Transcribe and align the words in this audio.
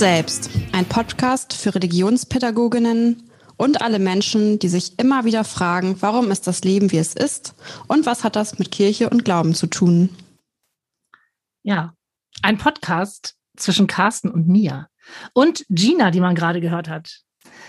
Selbst, 0.00 0.48
ein 0.72 0.86
Podcast 0.86 1.52
für 1.52 1.74
Religionspädagoginnen 1.74 3.30
und 3.58 3.82
alle 3.82 3.98
Menschen, 3.98 4.58
die 4.58 4.68
sich 4.68 4.98
immer 4.98 5.26
wieder 5.26 5.44
fragen, 5.44 6.00
warum 6.00 6.30
ist 6.30 6.46
das 6.46 6.64
Leben, 6.64 6.90
wie 6.90 6.96
es 6.96 7.12
ist 7.12 7.54
und 7.86 8.06
was 8.06 8.24
hat 8.24 8.34
das 8.34 8.58
mit 8.58 8.70
Kirche 8.70 9.10
und 9.10 9.26
Glauben 9.26 9.54
zu 9.54 9.66
tun. 9.66 10.08
Ja, 11.62 11.92
ein 12.40 12.56
Podcast 12.56 13.36
zwischen 13.58 13.88
Carsten 13.88 14.30
und 14.30 14.48
mir 14.48 14.88
und 15.34 15.66
Gina, 15.68 16.10
die 16.10 16.20
man 16.20 16.34
gerade 16.34 16.62
gehört 16.62 16.88
hat. 16.88 17.20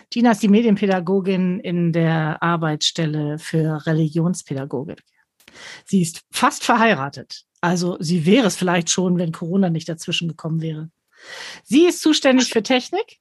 Gina 0.09 0.31
ist 0.31 0.41
die 0.41 0.47
Medienpädagogin 0.47 1.59
in 1.59 1.91
der 1.91 2.41
Arbeitsstelle 2.41 3.39
für 3.39 3.85
Religionspädagogik. 3.85 5.03
Sie 5.83 6.01
ist 6.01 6.21
fast 6.31 6.63
verheiratet. 6.63 7.43
Also 7.59 7.97
sie 7.99 8.25
wäre 8.25 8.47
es 8.47 8.55
vielleicht 8.55 8.89
schon, 8.89 9.17
wenn 9.17 9.33
Corona 9.33 9.69
nicht 9.69 9.89
dazwischen 9.89 10.29
gekommen 10.29 10.61
wäre. 10.61 10.89
Sie 11.63 11.85
ist 11.85 12.01
zuständig 12.01 12.49
für 12.49 12.63
Technik 12.63 13.17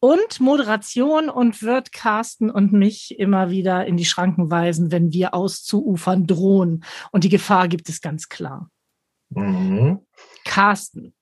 und 0.00 0.40
Moderation 0.40 1.28
und 1.28 1.62
wird 1.62 1.92
Carsten 1.92 2.50
und 2.50 2.72
mich 2.72 3.18
immer 3.18 3.50
wieder 3.50 3.86
in 3.86 3.96
die 3.96 4.04
Schranken 4.04 4.50
weisen, 4.50 4.90
wenn 4.90 5.12
wir 5.12 5.34
auszuufern 5.34 6.26
drohen. 6.26 6.84
Und 7.10 7.24
die 7.24 7.28
Gefahr 7.28 7.68
gibt 7.68 7.88
es 7.88 8.00
ganz 8.00 8.28
klar. 8.28 8.70
Mhm. 9.30 10.00
Carsten. 10.44 11.14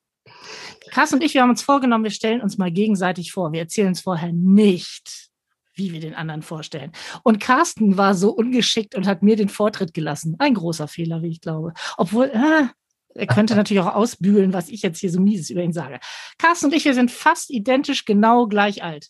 Carsten 0.90 1.16
und 1.16 1.24
ich, 1.24 1.34
wir 1.34 1.42
haben 1.42 1.50
uns 1.50 1.62
vorgenommen, 1.62 2.04
wir 2.04 2.10
stellen 2.10 2.40
uns 2.40 2.58
mal 2.58 2.70
gegenseitig 2.70 3.32
vor. 3.32 3.52
Wir 3.52 3.60
erzählen 3.60 3.88
uns 3.88 4.00
vorher 4.00 4.32
nicht, 4.32 5.30
wie 5.74 5.92
wir 5.92 6.00
den 6.00 6.14
anderen 6.14 6.42
vorstellen. 6.42 6.92
Und 7.22 7.40
Carsten 7.40 7.96
war 7.96 8.14
so 8.14 8.30
ungeschickt 8.30 8.94
und 8.94 9.06
hat 9.06 9.22
mir 9.22 9.36
den 9.36 9.48
Vortritt 9.48 9.94
gelassen. 9.94 10.36
Ein 10.38 10.54
großer 10.54 10.88
Fehler, 10.88 11.22
wie 11.22 11.30
ich 11.30 11.40
glaube. 11.40 11.72
Obwohl, 11.96 12.26
äh, 12.26 12.66
er 13.14 13.26
könnte 13.26 13.56
natürlich 13.56 13.82
auch 13.82 13.94
ausbügeln, 13.94 14.52
was 14.52 14.68
ich 14.68 14.82
jetzt 14.82 15.00
hier 15.00 15.10
so 15.10 15.20
mieses 15.20 15.50
über 15.50 15.62
ihn 15.62 15.72
sage. 15.72 15.98
Carsten 16.38 16.66
und 16.66 16.74
ich, 16.74 16.84
wir 16.84 16.94
sind 16.94 17.10
fast 17.10 17.50
identisch 17.50 18.04
genau 18.04 18.46
gleich 18.46 18.82
alt. 18.82 19.08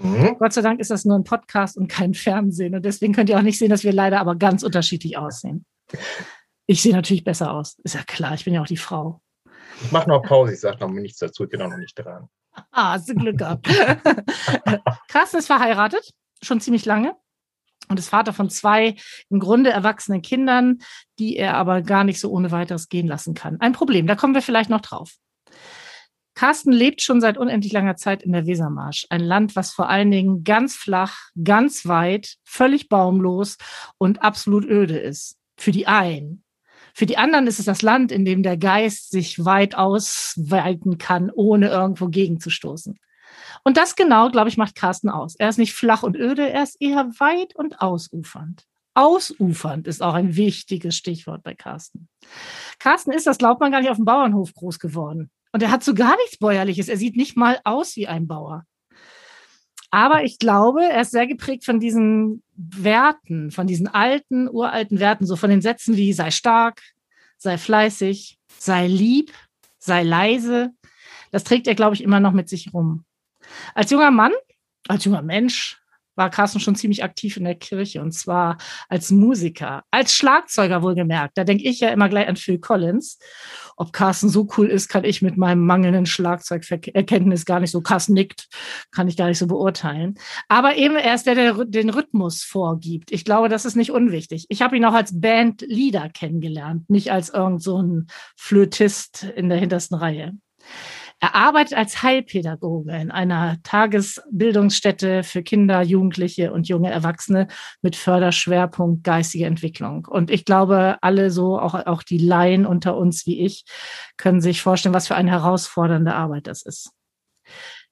Mhm. 0.00 0.36
Gott 0.38 0.52
sei 0.52 0.62
Dank 0.62 0.80
ist 0.80 0.90
das 0.90 1.04
nur 1.04 1.18
ein 1.18 1.24
Podcast 1.24 1.76
und 1.76 1.88
kein 1.88 2.14
Fernsehen. 2.14 2.74
Und 2.74 2.84
deswegen 2.84 3.12
könnt 3.12 3.30
ihr 3.30 3.38
auch 3.38 3.42
nicht 3.42 3.58
sehen, 3.58 3.70
dass 3.70 3.84
wir 3.84 3.92
leider 3.92 4.20
aber 4.20 4.36
ganz 4.36 4.62
unterschiedlich 4.62 5.16
aussehen. 5.16 5.64
Ich 6.66 6.82
sehe 6.82 6.92
natürlich 6.92 7.24
besser 7.24 7.52
aus. 7.52 7.78
Ist 7.82 7.94
ja 7.94 8.02
klar, 8.02 8.34
ich 8.34 8.44
bin 8.44 8.54
ja 8.54 8.62
auch 8.62 8.66
die 8.66 8.76
Frau. 8.76 9.20
Ich 9.82 9.90
mache 9.90 10.08
noch 10.08 10.22
Pause, 10.22 10.52
ich 10.52 10.60
sage 10.60 10.78
noch 10.80 10.90
nichts 10.90 11.18
dazu, 11.18 11.44
ich 11.44 11.50
bin 11.50 11.60
auch 11.60 11.68
noch 11.68 11.78
nicht 11.78 11.94
dran. 11.94 12.28
Ah, 12.70 12.92
hast 12.92 13.08
du 13.08 13.14
Glück 13.14 13.38
gehabt. 13.38 13.66
Carsten 15.08 15.38
ist 15.38 15.46
verheiratet, 15.46 16.12
schon 16.42 16.60
ziemlich 16.60 16.84
lange 16.84 17.16
und 17.92 17.98
ist 17.98 18.08
Vater 18.08 18.32
von 18.32 18.50
zwei 18.50 18.96
im 19.30 19.38
Grunde 19.38 19.70
erwachsenen 19.70 20.22
Kindern, 20.22 20.78
die 21.18 21.36
er 21.36 21.54
aber 21.54 21.82
gar 21.82 22.02
nicht 22.02 22.18
so 22.18 22.30
ohne 22.30 22.50
weiteres 22.50 22.88
gehen 22.88 23.06
lassen 23.06 23.34
kann. 23.34 23.60
Ein 23.60 23.72
Problem, 23.72 24.06
da 24.06 24.16
kommen 24.16 24.34
wir 24.34 24.42
vielleicht 24.42 24.70
noch 24.70 24.80
drauf. 24.80 25.12
Carsten 26.34 26.72
lebt 26.72 27.02
schon 27.02 27.20
seit 27.20 27.36
unendlich 27.36 27.72
langer 27.72 27.96
Zeit 27.96 28.22
in 28.22 28.32
der 28.32 28.46
Wesermarsch, 28.46 29.06
ein 29.10 29.20
Land, 29.20 29.54
was 29.54 29.72
vor 29.72 29.90
allen 29.90 30.10
Dingen 30.10 30.44
ganz 30.44 30.74
flach, 30.74 31.18
ganz 31.44 31.86
weit, 31.86 32.36
völlig 32.42 32.88
baumlos 32.88 33.58
und 33.98 34.22
absolut 34.22 34.64
öde 34.64 34.98
ist. 34.98 35.36
Für 35.58 35.72
die 35.72 35.86
einen. 35.86 36.42
Für 36.94 37.06
die 37.06 37.18
anderen 37.18 37.46
ist 37.46 37.58
es 37.58 37.66
das 37.66 37.82
Land, 37.82 38.12
in 38.12 38.24
dem 38.24 38.42
der 38.42 38.56
Geist 38.56 39.10
sich 39.10 39.44
weit 39.44 39.74
ausweiten 39.74 40.98
kann, 40.98 41.30
ohne 41.30 41.68
irgendwo 41.68 42.08
gegenzustoßen. 42.08 42.98
Und 43.64 43.76
das 43.76 43.94
genau, 43.94 44.30
glaube 44.30 44.48
ich, 44.48 44.56
macht 44.56 44.74
Carsten 44.74 45.08
aus. 45.08 45.36
Er 45.36 45.48
ist 45.48 45.58
nicht 45.58 45.74
flach 45.74 46.02
und 46.02 46.16
öde, 46.16 46.50
er 46.50 46.64
ist 46.64 46.80
eher 46.80 47.08
weit 47.18 47.54
und 47.54 47.80
ausufernd. 47.80 48.66
Ausufernd 48.94 49.86
ist 49.86 50.02
auch 50.02 50.14
ein 50.14 50.36
wichtiges 50.36 50.96
Stichwort 50.96 51.42
bei 51.42 51.54
Carsten. 51.54 52.08
Carsten 52.78 53.12
ist, 53.12 53.26
das 53.26 53.38
glaubt 53.38 53.60
man 53.60 53.72
gar 53.72 53.80
nicht, 53.80 53.90
auf 53.90 53.96
dem 53.96 54.04
Bauernhof 54.04 54.52
groß 54.54 54.78
geworden. 54.78 55.30
Und 55.52 55.62
er 55.62 55.70
hat 55.70 55.84
so 55.84 55.94
gar 55.94 56.16
nichts 56.16 56.38
Bäuerliches. 56.38 56.88
Er 56.88 56.96
sieht 56.96 57.16
nicht 57.16 57.36
mal 57.36 57.60
aus 57.64 57.96
wie 57.96 58.08
ein 58.08 58.26
Bauer. 58.26 58.64
Aber 59.90 60.24
ich 60.24 60.38
glaube, 60.38 60.82
er 60.84 61.02
ist 61.02 61.10
sehr 61.10 61.26
geprägt 61.26 61.66
von 61.66 61.78
diesen 61.78 62.42
Werten, 62.56 63.50
von 63.50 63.66
diesen 63.66 63.88
alten, 63.88 64.48
uralten 64.48 64.98
Werten, 65.00 65.26
so 65.26 65.36
von 65.36 65.50
den 65.50 65.60
Sätzen 65.60 65.96
wie 65.96 66.14
sei 66.14 66.30
stark, 66.30 66.80
sei 67.36 67.58
fleißig, 67.58 68.38
sei 68.58 68.86
lieb, 68.86 69.32
sei 69.78 70.02
leise. 70.02 70.70
Das 71.30 71.44
trägt 71.44 71.66
er, 71.66 71.74
glaube 71.74 71.94
ich, 71.94 72.02
immer 72.02 72.20
noch 72.20 72.32
mit 72.32 72.48
sich 72.48 72.72
rum. 72.72 73.04
Als 73.74 73.90
junger 73.90 74.10
Mann, 74.10 74.32
als 74.88 75.04
junger 75.04 75.22
Mensch, 75.22 75.82
war 76.14 76.30
Carsten 76.30 76.60
schon 76.60 76.74
ziemlich 76.74 77.02
aktiv 77.04 77.36
in 77.36 77.44
der 77.44 77.54
Kirche 77.54 78.02
und 78.02 78.12
zwar 78.12 78.58
als 78.88 79.10
Musiker, 79.10 79.82
als 79.90 80.14
Schlagzeuger 80.14 80.82
wohlgemerkt. 80.82 81.38
Da 81.38 81.44
denke 81.44 81.64
ich 81.64 81.80
ja 81.80 81.88
immer 81.88 82.08
gleich 82.08 82.28
an 82.28 82.36
Phil 82.36 82.58
Collins. 82.58 83.18
Ob 83.76 83.92
Carsten 83.92 84.28
so 84.28 84.48
cool 84.56 84.68
ist, 84.68 84.88
kann 84.88 85.04
ich 85.04 85.22
mit 85.22 85.36
meinem 85.36 85.64
mangelnden 85.64 86.06
Schlagzeugerkenntnis 86.06 87.44
gar 87.44 87.60
nicht 87.60 87.70
so. 87.70 87.80
Carsten 87.80 88.12
nickt, 88.12 88.48
kann 88.90 89.08
ich 89.08 89.16
gar 89.16 89.28
nicht 89.28 89.38
so 89.38 89.46
beurteilen. 89.46 90.18
Aber 90.48 90.76
eben 90.76 90.96
er 90.96 91.14
ist 91.14 91.26
der, 91.26 91.34
der 91.34 91.64
den 91.64 91.90
Rhythmus 91.90 92.42
vorgibt. 92.42 93.10
Ich 93.10 93.24
glaube, 93.24 93.48
das 93.48 93.64
ist 93.64 93.76
nicht 93.76 93.90
unwichtig. 93.90 94.46
Ich 94.50 94.60
habe 94.60 94.76
ihn 94.76 94.84
auch 94.84 94.94
als 94.94 95.18
Bandleader 95.18 96.10
kennengelernt, 96.10 96.90
nicht 96.90 97.10
als 97.10 97.30
irgend 97.30 97.62
so 97.62 97.82
Flötist 98.36 99.24
in 99.24 99.48
der 99.48 99.58
hintersten 99.58 99.96
Reihe. 99.96 100.32
Er 101.22 101.36
arbeitet 101.36 101.78
als 101.78 102.02
Heilpädagoge 102.02 102.96
in 102.96 103.12
einer 103.12 103.62
Tagesbildungsstätte 103.62 105.22
für 105.22 105.44
Kinder, 105.44 105.80
Jugendliche 105.80 106.52
und 106.52 106.66
junge 106.66 106.90
Erwachsene 106.90 107.46
mit 107.80 107.94
Förderschwerpunkt 107.94 109.04
geistige 109.04 109.46
Entwicklung. 109.46 110.04
Und 110.10 110.32
ich 110.32 110.44
glaube, 110.44 110.98
alle 111.00 111.30
so, 111.30 111.60
auch, 111.60 111.74
auch 111.74 112.02
die 112.02 112.18
Laien 112.18 112.66
unter 112.66 112.96
uns 112.96 113.24
wie 113.24 113.38
ich, 113.38 113.64
können 114.16 114.40
sich 114.40 114.62
vorstellen, 114.62 114.96
was 114.96 115.06
für 115.06 115.14
eine 115.14 115.30
herausfordernde 115.30 116.12
Arbeit 116.12 116.48
das 116.48 116.62
ist. 116.62 116.90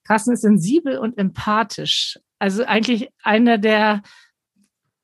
Carsten 0.03 0.33
ist 0.33 0.41
sensibel 0.41 0.97
und 0.97 1.17
empathisch. 1.17 2.19
Also 2.37 2.65
eigentlich 2.65 3.11
einer 3.23 3.57
der 3.57 4.01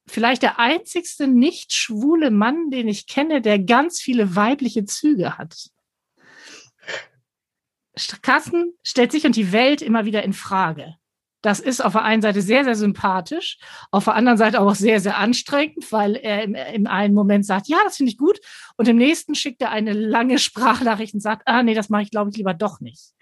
vielleicht 0.06 0.42
der 0.42 0.60
einzigste 0.60 1.28
nicht 1.28 1.72
schwule 1.72 2.30
Mann, 2.30 2.72
den 2.72 2.90
ich 2.90 3.08
kenne, 3.08 3.42
der 3.42 3.58
ganz 3.58 4.02
viele 4.02 4.36
weibliche 4.36 4.84
Züge 4.84 5.38
hat. 5.38 5.70
Carsten 8.22 8.74
stellt 8.84 9.12
sich 9.12 9.26
und 9.26 9.36
die 9.36 9.52
Welt 9.52 9.82
immer 9.82 10.06
wieder 10.06 10.24
in 10.24 10.34
Frage. 10.34 10.96
Das 11.42 11.60
ist 11.60 11.84
auf 11.86 11.94
der 11.94 12.04
einen 12.04 12.22
Seite 12.22 12.42
sehr, 12.42 12.64
sehr 12.64 12.76
sympathisch, 12.76 13.60
auf 13.92 14.06
der 14.06 14.16
anderen 14.16 14.38
Seite 14.38 14.60
auch 14.60 14.74
sehr, 14.74 15.00
sehr 15.00 15.18
anstrengend, 15.18 15.92
weil 15.92 16.16
er 16.16 16.44
im, 16.44 16.56
im 16.56 16.88
einen 16.88 17.14
Moment 17.14 17.46
sagt, 17.46 17.68
ja, 17.68 17.78
das 17.84 17.98
finde 17.98 18.12
ich 18.12 18.18
gut, 18.18 18.40
und 18.76 18.88
im 18.88 18.98
nächsten 18.98 19.36
schickt 19.36 19.62
er 19.62 19.72
eine 19.72 19.94
lange 19.94 20.40
Sprachnachricht 20.40 21.14
und 21.14 21.22
sagt, 21.22 21.44
ah, 21.46 21.64
nee, 21.64 21.74
das 21.76 21.90
mache 21.90 22.02
ich, 22.02 22.12
glaube 22.12 22.32
ich, 22.32 22.38
lieber 22.38 22.54
doch 22.54 22.80
nicht. 22.80 23.14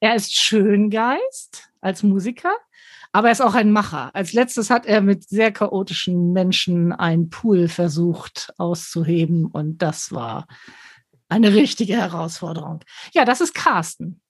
Er 0.00 0.16
ist 0.16 0.34
Schöngeist 0.34 1.70
als 1.80 2.02
Musiker, 2.02 2.54
aber 3.12 3.28
er 3.28 3.32
ist 3.32 3.42
auch 3.42 3.54
ein 3.54 3.70
Macher. 3.70 4.14
Als 4.14 4.32
letztes 4.32 4.70
hat 4.70 4.86
er 4.86 5.00
mit 5.00 5.28
sehr 5.28 5.52
chaotischen 5.52 6.32
Menschen 6.32 6.92
einen 6.92 7.30
Pool 7.30 7.68
versucht 7.68 8.52
auszuheben 8.56 9.46
und 9.46 9.78
das 9.82 10.12
war 10.12 10.46
eine 11.30 11.54
richtige 11.54 11.96
Herausforderung. 11.96 12.80
Ja, 13.12 13.24
das 13.24 13.40
ist 13.40 13.54
Carsten. 13.54 14.20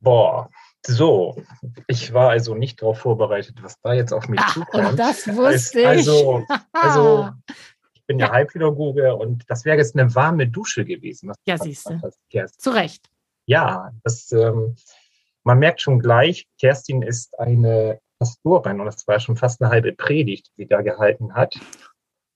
Boah, 0.00 0.50
so. 0.86 1.42
Ich 1.88 2.12
war 2.12 2.30
also 2.30 2.54
nicht 2.54 2.80
darauf 2.80 3.00
vorbereitet, 3.00 3.56
was 3.62 3.80
da 3.80 3.92
jetzt 3.92 4.12
auf 4.12 4.28
mich 4.28 4.40
Ach, 4.42 4.54
zukommt. 4.54 4.98
Das 4.98 5.26
wusste 5.34 5.88
also, 5.88 6.44
ich. 6.48 6.56
Also, 6.72 7.30
ich 7.94 8.04
bin 8.06 8.18
ja, 8.18 8.26
ja 8.26 8.32
Heilpädagoge 8.32 9.16
und 9.16 9.44
das 9.48 9.64
wäre 9.64 9.78
jetzt 9.78 9.96
eine 9.96 10.14
warme 10.14 10.46
Dusche 10.46 10.84
gewesen. 10.84 11.32
ja, 11.46 11.58
siehst 11.58 11.90
du. 11.90 12.00
Zu 12.58 12.70
Recht. 12.70 13.08
Ja, 13.46 13.92
das, 14.04 14.30
ähm, 14.32 14.76
man 15.42 15.58
merkt 15.58 15.80
schon 15.80 15.98
gleich, 15.98 16.46
Kerstin 16.58 17.02
ist 17.02 17.38
eine 17.38 18.00
Pastorin 18.18 18.80
und 18.80 18.86
das 18.86 19.06
war 19.06 19.20
schon 19.20 19.36
fast 19.36 19.60
eine 19.60 19.70
halbe 19.70 19.92
Predigt, 19.92 20.48
die 20.56 20.62
sie 20.62 20.68
da 20.68 20.82
gehalten 20.82 21.34
hat. 21.34 21.58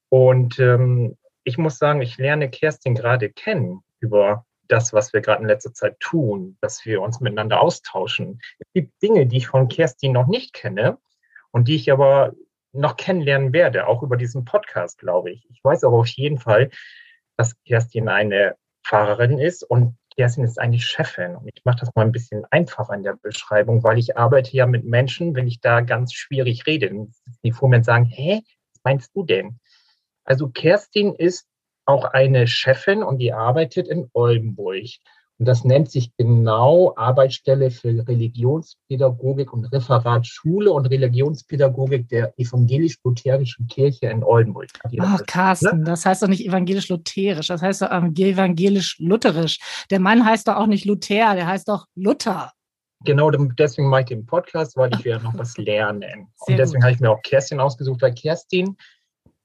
Und 0.09 0.59
ähm, 0.59 1.17
ich 1.45 1.59
muss 1.59 1.79
sagen, 1.79 2.03
ich 2.03 2.19
lerne 2.19 2.51
Kerstin 2.51 2.95
gerade 2.95 3.31
kennen 3.31 3.83
über 4.01 4.47
das, 4.69 4.93
was 4.93 5.13
wir 5.13 5.21
gerade 5.21 5.43
in 5.43 5.49
letzter 5.49 5.75
Zeit 5.75 5.99
tun, 6.01 6.57
dass 6.61 6.85
wir 6.85 7.03
uns 7.03 7.21
miteinander 7.21 7.61
austauschen. 7.61 8.41
Es 8.59 8.73
gibt 8.73 9.03
Dinge, 9.03 9.27
die 9.27 9.39
ich 9.39 9.49
von 9.49 9.69
Kerstin 9.69 10.13
noch 10.13 10.27
nicht 10.27 10.53
kenne 10.53 10.99
und 11.51 11.69
die 11.69 11.77
ich 11.77 11.91
aber 11.91 12.33
noch 12.73 12.97
kennenlernen 12.97 13.53
werde, 13.53 13.89
auch 13.89 14.03
über 14.03 14.17
diesen 14.17 14.45
Podcast, 14.45 14.99
glaube 14.99 15.33
ich. 15.33 15.47
Ich 15.51 15.63
weiß 15.65 15.83
aber 15.85 15.99
auf 15.99 16.09
jeden 16.09 16.39
Fall, 16.39 16.71
dass 17.37 17.61
Kerstin 17.65 18.09
eine 18.09 18.55
Fahrerin 18.85 19.39
ist 19.39 19.65
und 19.65 19.97
Kerstin 20.15 20.45
ist 20.45 20.61
eigentlich 20.61 20.87
Chefin. 20.87 21.37
Und 21.37 21.51
ich 21.53 21.65
mache 21.65 21.81
das 21.81 21.95
mal 21.95 22.03
ein 22.03 22.13
bisschen 22.13 22.45
einfacher 22.51 22.95
in 22.95 23.03
der 23.03 23.17
Beschreibung, 23.21 23.83
weil 23.83 23.99
ich 23.99 24.17
arbeite 24.17 24.55
ja 24.57 24.67
mit 24.67 24.85
Menschen, 24.85 25.35
wenn 25.35 25.49
ich 25.49 25.61
da 25.61 25.81
ganz 25.81 26.13
schwierig 26.13 26.67
rede, 26.67 27.09
die 27.43 27.53
vor 27.53 27.69
mir 27.69 27.83
sagen, 27.83 28.05
hä, 28.05 28.43
was 28.75 28.81
meinst 28.85 29.11
du 29.15 29.25
denn? 29.25 29.59
Also 30.25 30.49
Kerstin 30.49 31.15
ist 31.15 31.47
auch 31.87 32.05
eine 32.05 32.47
Chefin 32.47 33.03
und 33.03 33.19
die 33.19 33.33
arbeitet 33.33 33.89
in 33.89 34.09
Oldenburg. 34.13 34.87
Und 35.41 35.47
das 35.47 35.65
nennt 35.65 35.91
sich 35.91 36.15
genau 36.19 36.93
Arbeitsstelle 36.97 37.71
für 37.71 38.07
Religionspädagogik 38.07 39.55
und 39.55 39.65
Referat 39.73 40.27
Schule 40.27 40.71
und 40.71 40.85
Religionspädagogik 40.85 42.09
der 42.11 42.35
evangelisch-lutherischen 42.39 43.67
Kirche 43.67 44.09
in 44.09 44.23
Oldenburg. 44.23 44.69
Ach, 45.01 45.23
Carsten, 45.27 45.79
ne? 45.79 45.85
das 45.85 46.05
heißt 46.05 46.23
doch 46.23 46.29
nicht 46.29 46.45
evangelisch-lutherisch, 46.45 47.49
das 47.49 47.63
heißt 47.63 47.81
doch 47.81 47.91
evangelisch-lutherisch. 47.91 49.59
Der 49.91 49.99
Mann 49.99 50.27
heißt 50.27 50.47
doch 50.47 50.57
auch 50.57 50.67
nicht 50.67 50.85
Luther, 50.85 51.35
der 51.35 51.47
heißt 51.47 51.69
doch 51.69 51.87
Luther. 51.95 52.53
Genau, 53.07 53.31
deswegen 53.31 53.89
mache 53.89 54.03
ich 54.03 54.09
den 54.09 54.27
Podcast, 54.27 54.77
weil 54.77 54.91
ich 54.95 55.05
werde 55.07 55.25
noch 55.25 55.39
was 55.39 55.57
lernen. 55.57 56.29
Sehr 56.37 56.49
und 56.49 56.57
deswegen 56.59 56.83
habe 56.83 56.93
ich 56.93 57.01
mir 57.01 57.11
auch 57.11 57.23
Kerstin 57.23 57.61
ausgesucht, 57.61 58.03
weil 58.03 58.13
Kerstin 58.13 58.77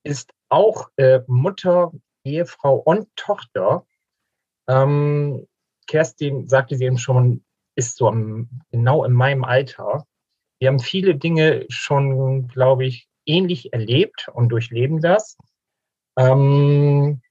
ist 0.06 0.31
auch 0.50 0.90
äh, 0.98 1.22
Mutter, 1.28 1.92
Ehefrau 2.24 2.75
und 2.75 3.07
Tochter. 3.16 3.86
Ähm, 4.68 5.48
Kerstin 5.88 6.48
sagte 6.48 6.78
sie 6.78 6.86
eben 6.86 6.98
schon, 6.98 7.44
ist 7.75 7.98
so 7.98 8.07
am, 8.07 8.50
genau 8.72 9.04
in 9.04 9.13
meinem 9.13 9.44
Alter. 9.44 10.06
Wir 10.60 10.69
haben 10.69 10.80
viele 10.80 11.16
Dinge 11.16 11.66
schon, 11.69 12.48
glaube 12.48 12.86
ich, 12.86 13.07
ähnlich 13.25 13.74
erlebt 13.74 14.30
und 14.34 14.50
durchleben 14.50 15.02
das. 15.02 15.38
Ähm, 16.18 17.22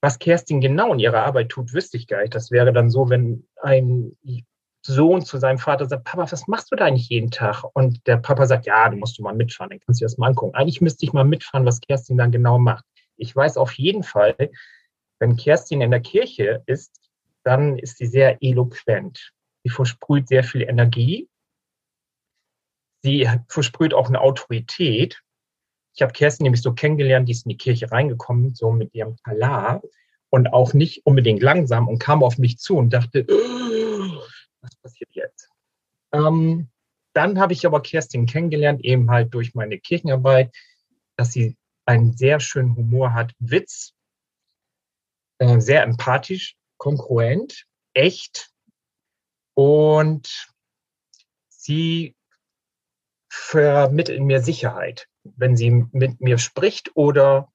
was 0.00 0.18
Kerstin 0.18 0.60
genau 0.60 0.92
in 0.92 0.98
ihrer 0.98 1.24
Arbeit 1.24 1.48
tut, 1.48 1.72
wüsste 1.72 1.96
ich 1.96 2.06
gar 2.06 2.20
nicht. 2.20 2.34
Das 2.34 2.50
wäre 2.50 2.72
dann 2.72 2.90
so, 2.90 3.08
wenn 3.08 3.46
ein 3.60 4.16
Sohn 4.84 5.24
zu 5.24 5.38
seinem 5.38 5.58
Vater 5.58 5.86
sagt, 5.86 6.04
Papa, 6.04 6.30
was 6.30 6.48
machst 6.48 6.72
du 6.72 6.76
da 6.76 6.86
eigentlich 6.86 7.08
jeden 7.08 7.30
Tag? 7.30 7.64
Und 7.74 8.04
der 8.06 8.16
Papa 8.16 8.46
sagt, 8.46 8.66
ja, 8.66 8.88
du 8.88 8.96
musst 8.96 9.18
du 9.18 9.22
mal 9.22 9.34
mitfahren, 9.34 9.70
dann 9.70 9.80
kannst 9.80 10.00
du 10.00 10.04
das 10.04 10.18
mal 10.18 10.28
angucken. 10.28 10.56
Eigentlich 10.56 10.80
müsste 10.80 11.04
ich 11.04 11.12
mal 11.12 11.24
mitfahren, 11.24 11.64
was 11.64 11.80
Kerstin 11.80 12.18
dann 12.18 12.32
genau 12.32 12.58
macht. 12.58 12.84
Ich 13.16 13.34
weiß 13.34 13.56
auf 13.56 13.72
jeden 13.74 14.02
Fall, 14.02 14.34
wenn 15.20 15.36
Kerstin 15.36 15.80
in 15.80 15.92
der 15.92 16.00
Kirche 16.00 16.62
ist, 16.66 17.00
dann 17.44 17.78
ist 17.78 17.98
sie 17.98 18.06
sehr 18.06 18.42
eloquent. 18.42 19.32
Sie 19.62 19.70
versprüht 19.70 20.28
sehr 20.28 20.42
viel 20.42 20.62
Energie. 20.62 21.28
Sie 23.02 23.28
versprüht 23.48 23.94
auch 23.94 24.08
eine 24.08 24.20
Autorität. 24.20 25.22
Ich 25.94 26.02
habe 26.02 26.12
Kerstin 26.12 26.44
nämlich 26.44 26.62
so 26.62 26.72
kennengelernt, 26.72 27.28
die 27.28 27.32
ist 27.32 27.46
in 27.46 27.50
die 27.50 27.56
Kirche 27.56 27.90
reingekommen, 27.90 28.54
so 28.54 28.72
mit 28.72 28.94
ihrem 28.94 29.16
Talar 29.18 29.82
und 30.30 30.52
auch 30.52 30.72
nicht 30.72 31.04
unbedingt 31.04 31.42
langsam 31.42 31.88
und 31.88 31.98
kam 31.98 32.22
auf 32.22 32.38
mich 32.38 32.58
zu 32.58 32.76
und 32.78 32.92
dachte? 32.92 33.26
Ähm, 36.12 36.68
dann 37.14 37.38
habe 37.38 37.52
ich 37.52 37.66
aber 37.66 37.82
Kerstin 37.82 38.26
kennengelernt, 38.26 38.84
eben 38.84 39.10
halt 39.10 39.34
durch 39.34 39.54
meine 39.54 39.78
Kirchenarbeit, 39.78 40.54
dass 41.16 41.32
sie 41.32 41.56
einen 41.84 42.16
sehr 42.16 42.40
schönen 42.40 42.76
Humor 42.76 43.12
hat, 43.12 43.34
Witz, 43.38 43.94
äh, 45.38 45.60
sehr 45.60 45.82
empathisch, 45.82 46.56
kongruent, 46.78 47.66
echt 47.94 48.50
und 49.54 50.48
sie 51.48 52.16
vermittelt 53.28 54.20
mir 54.20 54.40
Sicherheit, 54.40 55.08
wenn 55.24 55.56
sie 55.56 55.70
mit 55.70 56.20
mir 56.20 56.38
spricht 56.38 56.90
oder 56.96 57.52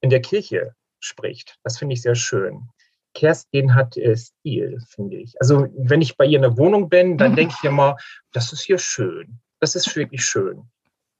in 0.00 0.10
der 0.10 0.20
Kirche 0.20 0.74
spricht. 1.00 1.58
Das 1.62 1.78
finde 1.78 1.94
ich 1.94 2.02
sehr 2.02 2.14
schön. 2.14 2.68
Kerstin 3.14 3.74
hat 3.74 3.96
äh, 3.96 4.16
Stil, 4.16 4.78
finde 4.88 5.16
ich. 5.16 5.34
Also 5.40 5.68
wenn 5.76 6.02
ich 6.02 6.16
bei 6.16 6.26
ihr 6.26 6.36
in 6.36 6.42
der 6.42 6.56
Wohnung 6.56 6.88
bin, 6.88 7.18
dann 7.18 7.34
denke 7.36 7.54
ich 7.58 7.64
immer, 7.64 7.96
das 8.32 8.52
ist 8.52 8.62
hier 8.62 8.78
schön. 8.78 9.40
Das 9.60 9.74
ist 9.74 9.94
wirklich 9.96 10.24
schön. 10.24 10.68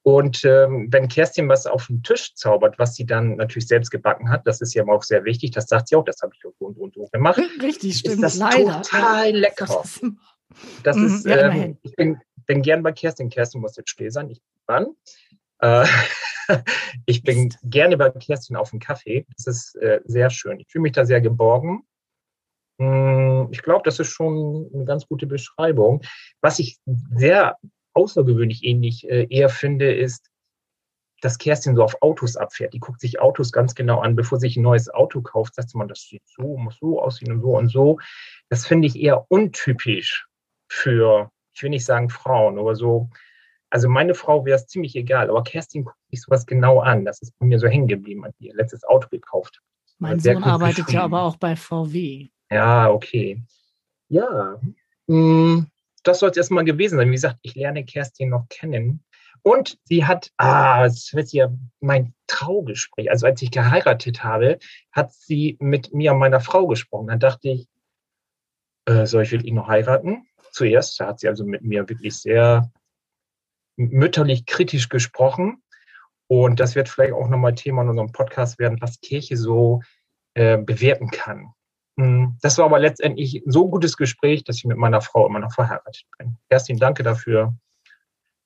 Und 0.02 0.44
ähm, 0.44 0.88
wenn 0.90 1.08
Kerstin 1.08 1.48
was 1.48 1.66
auf 1.66 1.88
den 1.88 2.02
Tisch 2.02 2.34
zaubert, 2.34 2.78
was 2.78 2.94
sie 2.94 3.04
dann 3.04 3.36
natürlich 3.36 3.68
selbst 3.68 3.90
gebacken 3.90 4.30
hat, 4.30 4.46
das 4.46 4.60
ist 4.60 4.72
ja 4.74 4.86
auch 4.86 5.02
sehr 5.02 5.24
wichtig, 5.24 5.50
das 5.50 5.66
sagt 5.66 5.88
sie 5.88 5.96
auch, 5.96 6.04
das 6.04 6.22
habe 6.22 6.32
ich 6.34 6.42
und 6.58 6.78
und 6.78 6.96
und 6.96 7.12
gemacht. 7.12 7.38
Richtig, 7.62 7.98
stimmt. 7.98 8.14
Ist 8.14 8.22
das 8.22 8.36
leider. 8.36 8.80
total 8.82 9.32
lecker. 9.32 9.66
Das 10.82 10.96
mhm, 10.96 11.06
ist, 11.06 11.26
ja, 11.26 11.50
ähm, 11.50 11.76
ich 11.82 11.94
bin, 11.94 12.18
bin 12.46 12.62
gern 12.62 12.82
bei 12.82 12.92
Kerstin. 12.92 13.28
Kerstin 13.28 13.60
muss 13.60 13.76
jetzt 13.76 13.90
still 13.90 14.10
sein, 14.10 14.30
ich 14.30 14.40
bin 14.40 14.60
dran. 14.66 14.86
Äh, 15.60 15.86
ich 17.06 17.22
bin 17.22 17.54
gerne 17.62 17.96
bei 17.96 18.10
Kerstin 18.10 18.56
auf 18.56 18.70
dem 18.70 18.80
Kaffee. 18.80 19.26
Das 19.36 19.46
ist 19.46 19.76
äh, 19.76 20.00
sehr 20.04 20.30
schön. 20.30 20.60
Ich 20.60 20.68
fühle 20.68 20.82
mich 20.82 20.92
da 20.92 21.04
sehr 21.04 21.20
geborgen. 21.20 21.84
Hm, 22.80 23.48
ich 23.50 23.62
glaube, 23.62 23.82
das 23.84 23.98
ist 23.98 24.08
schon 24.08 24.70
eine 24.72 24.84
ganz 24.84 25.06
gute 25.06 25.26
Beschreibung. 25.26 26.02
Was 26.40 26.58
ich 26.58 26.78
sehr 27.14 27.56
außergewöhnlich 27.94 28.64
ähnlich 28.64 29.08
äh, 29.08 29.26
eher 29.28 29.48
finde, 29.48 29.92
ist, 29.92 30.30
dass 31.20 31.38
Kerstin 31.38 31.74
so 31.74 31.82
auf 31.82 32.00
Autos 32.00 32.36
abfährt. 32.36 32.74
Die 32.74 32.78
guckt 32.78 33.00
sich 33.00 33.20
Autos 33.20 33.50
ganz 33.50 33.74
genau 33.74 34.00
an, 34.00 34.14
bevor 34.14 34.38
sich 34.38 34.56
ein 34.56 34.62
neues 34.62 34.88
Auto 34.88 35.20
kauft, 35.20 35.54
sagt 35.56 35.74
man, 35.74 35.88
das 35.88 36.02
sieht 36.02 36.22
so, 36.26 36.56
muss 36.56 36.78
so 36.78 37.02
aussehen 37.02 37.32
und 37.32 37.40
so 37.40 37.56
und 37.56 37.68
so. 37.68 37.98
Das 38.48 38.66
finde 38.66 38.86
ich 38.86 38.96
eher 38.96 39.26
untypisch 39.28 40.28
für, 40.70 41.30
ich 41.52 41.62
will 41.62 41.70
nicht 41.70 41.84
sagen 41.84 42.08
Frauen, 42.08 42.58
aber 42.58 42.76
so, 42.76 43.10
also 43.70 43.88
meine 43.88 44.14
Frau 44.14 44.44
wäre 44.44 44.56
es 44.56 44.66
ziemlich 44.66 44.96
egal, 44.96 45.30
aber 45.30 45.42
Kerstin 45.42 45.84
guckt 45.84 45.98
sich 46.10 46.22
sowas 46.22 46.46
genau 46.46 46.80
an. 46.80 47.04
Das 47.04 47.20
ist 47.20 47.38
bei 47.38 47.46
mir 47.46 47.58
so 47.58 47.68
hängen 47.68 47.86
geblieben, 47.86 48.24
als 48.24 48.34
ihr 48.40 48.54
letztes 48.54 48.84
Auto 48.84 49.08
gekauft. 49.08 49.60
Mein 49.98 50.20
Sohn 50.20 50.44
arbeitet 50.44 50.90
ja 50.92 51.02
aber 51.02 51.22
auch 51.22 51.36
bei 51.36 51.56
VW. 51.56 52.28
Ja, 52.50 52.90
okay. 52.90 53.42
Ja, 54.08 54.60
mh, 55.06 55.16
hm, 55.16 55.66
das 56.02 56.20
soll 56.20 56.30
es 56.30 56.36
erstmal 56.36 56.64
gewesen 56.64 56.96
sein. 56.96 57.08
Wie 57.08 57.14
gesagt, 57.14 57.38
ich 57.42 57.54
lerne 57.54 57.84
Kerstin 57.84 58.30
noch 58.30 58.48
kennen. 58.48 59.04
Und 59.42 59.78
sie 59.84 60.04
hat, 60.04 60.30
ah, 60.36 60.84
das 60.84 61.12
wird 61.14 61.32
ja 61.32 61.52
mein 61.80 62.14
Traugespräch. 62.26 63.10
Also 63.10 63.26
als 63.26 63.42
ich 63.42 63.50
geheiratet 63.50 64.24
habe, 64.24 64.58
hat 64.92 65.12
sie 65.12 65.56
mit 65.60 65.92
mir 65.92 66.12
und 66.12 66.18
meiner 66.18 66.40
Frau 66.40 66.66
gesprochen. 66.66 67.08
Dann 67.08 67.20
dachte 67.20 67.50
ich, 67.50 67.68
äh, 68.86 69.06
soll 69.06 69.22
ich 69.22 69.32
wirklich 69.32 69.52
noch 69.52 69.68
heiraten? 69.68 70.26
Zuerst 70.52 70.98
hat 71.00 71.20
sie 71.20 71.28
also 71.28 71.44
mit 71.44 71.62
mir 71.62 71.88
wirklich 71.88 72.16
sehr 72.16 72.70
mütterlich 73.78 74.44
kritisch 74.46 74.88
gesprochen. 74.88 75.62
Und 76.26 76.60
das 76.60 76.74
wird 76.74 76.88
vielleicht 76.88 77.14
auch 77.14 77.28
nochmal 77.28 77.54
Thema 77.54 77.82
in 77.82 77.88
unserem 77.88 78.12
Podcast 78.12 78.58
werden, 78.58 78.78
was 78.80 79.00
Kirche 79.00 79.36
so 79.36 79.80
äh, 80.34 80.58
bewerten 80.58 81.10
kann. 81.10 81.52
Hm, 81.98 82.36
das 82.42 82.58
war 82.58 82.66
aber 82.66 82.78
letztendlich 82.78 83.42
so 83.46 83.66
ein 83.66 83.70
gutes 83.70 83.96
Gespräch, 83.96 84.44
dass 84.44 84.56
ich 84.56 84.64
mit 84.64 84.76
meiner 84.76 85.00
Frau 85.00 85.26
immer 85.26 85.38
noch 85.38 85.52
verheiratet 85.52 86.04
bin. 86.18 86.36
Kerstin, 86.50 86.78
danke 86.78 87.02
dafür. 87.02 87.56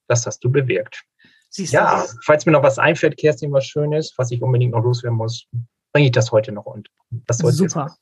Das 0.06 0.26
hast 0.26 0.40
du 0.44 0.50
bewirkt. 0.50 1.02
Siehst 1.50 1.72
ja, 1.72 2.02
du? 2.02 2.18
falls 2.24 2.46
mir 2.46 2.52
noch 2.52 2.62
was 2.62 2.78
einfällt, 2.78 3.18
Kerstin, 3.18 3.52
was 3.52 3.66
Schönes, 3.66 4.14
was 4.16 4.30
ich 4.30 4.42
unbedingt 4.42 4.72
noch 4.72 4.82
loswerden 4.82 5.18
muss, 5.18 5.46
bringe 5.92 6.06
ich 6.06 6.12
das 6.12 6.32
heute 6.32 6.52
noch 6.52 6.64
unter. 6.64 6.90
Das 7.26 7.38
Super. 7.38 7.94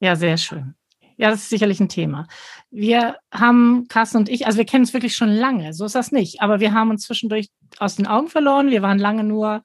Ja, 0.00 0.16
sehr 0.16 0.36
schön. 0.36 0.74
Ja, 1.22 1.30
das 1.30 1.42
ist 1.42 1.50
sicherlich 1.50 1.78
ein 1.78 1.88
Thema. 1.88 2.26
Wir 2.72 3.16
haben, 3.32 3.86
Carsten 3.86 4.16
und 4.16 4.28
ich, 4.28 4.44
also 4.44 4.58
wir 4.58 4.64
kennen 4.64 4.82
uns 4.82 4.92
wirklich 4.92 5.14
schon 5.14 5.28
lange, 5.28 5.72
so 5.72 5.84
ist 5.84 5.94
das 5.94 6.10
nicht, 6.10 6.42
aber 6.42 6.58
wir 6.58 6.74
haben 6.74 6.90
uns 6.90 7.04
zwischendurch 7.04 7.48
aus 7.78 7.94
den 7.94 8.08
Augen 8.08 8.26
verloren. 8.26 8.72
Wir 8.72 8.82
waren 8.82 8.98
lange 8.98 9.22
nur 9.22 9.62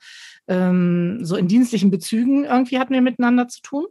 ähm, 0.47 1.25
so 1.25 1.35
in 1.35 1.47
dienstlichen 1.47 1.89
Bezügen, 1.89 2.45
irgendwie 2.45 2.77
hatten 2.77 2.93
wir 2.93 3.01
miteinander 3.01 3.47
zu 3.47 3.63
tun. 3.63 3.87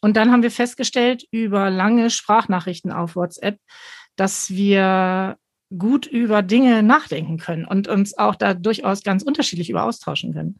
Und 0.00 0.16
dann 0.16 0.32
haben 0.32 0.42
wir 0.42 0.50
festgestellt 0.50 1.26
über 1.30 1.68
lange 1.68 2.08
Sprachnachrichten 2.08 2.90
auf 2.90 3.14
WhatsApp, 3.14 3.58
dass 4.16 4.48
wir 4.48 5.36
gut 5.76 6.06
über 6.06 6.40
Dinge 6.40 6.82
nachdenken 6.82 7.36
können 7.36 7.66
und 7.66 7.88
uns 7.88 8.16
auch 8.16 8.36
da 8.36 8.54
durchaus 8.54 9.02
ganz 9.02 9.22
unterschiedlich 9.22 9.68
über 9.68 9.82
austauschen 9.82 10.32
können. 10.32 10.56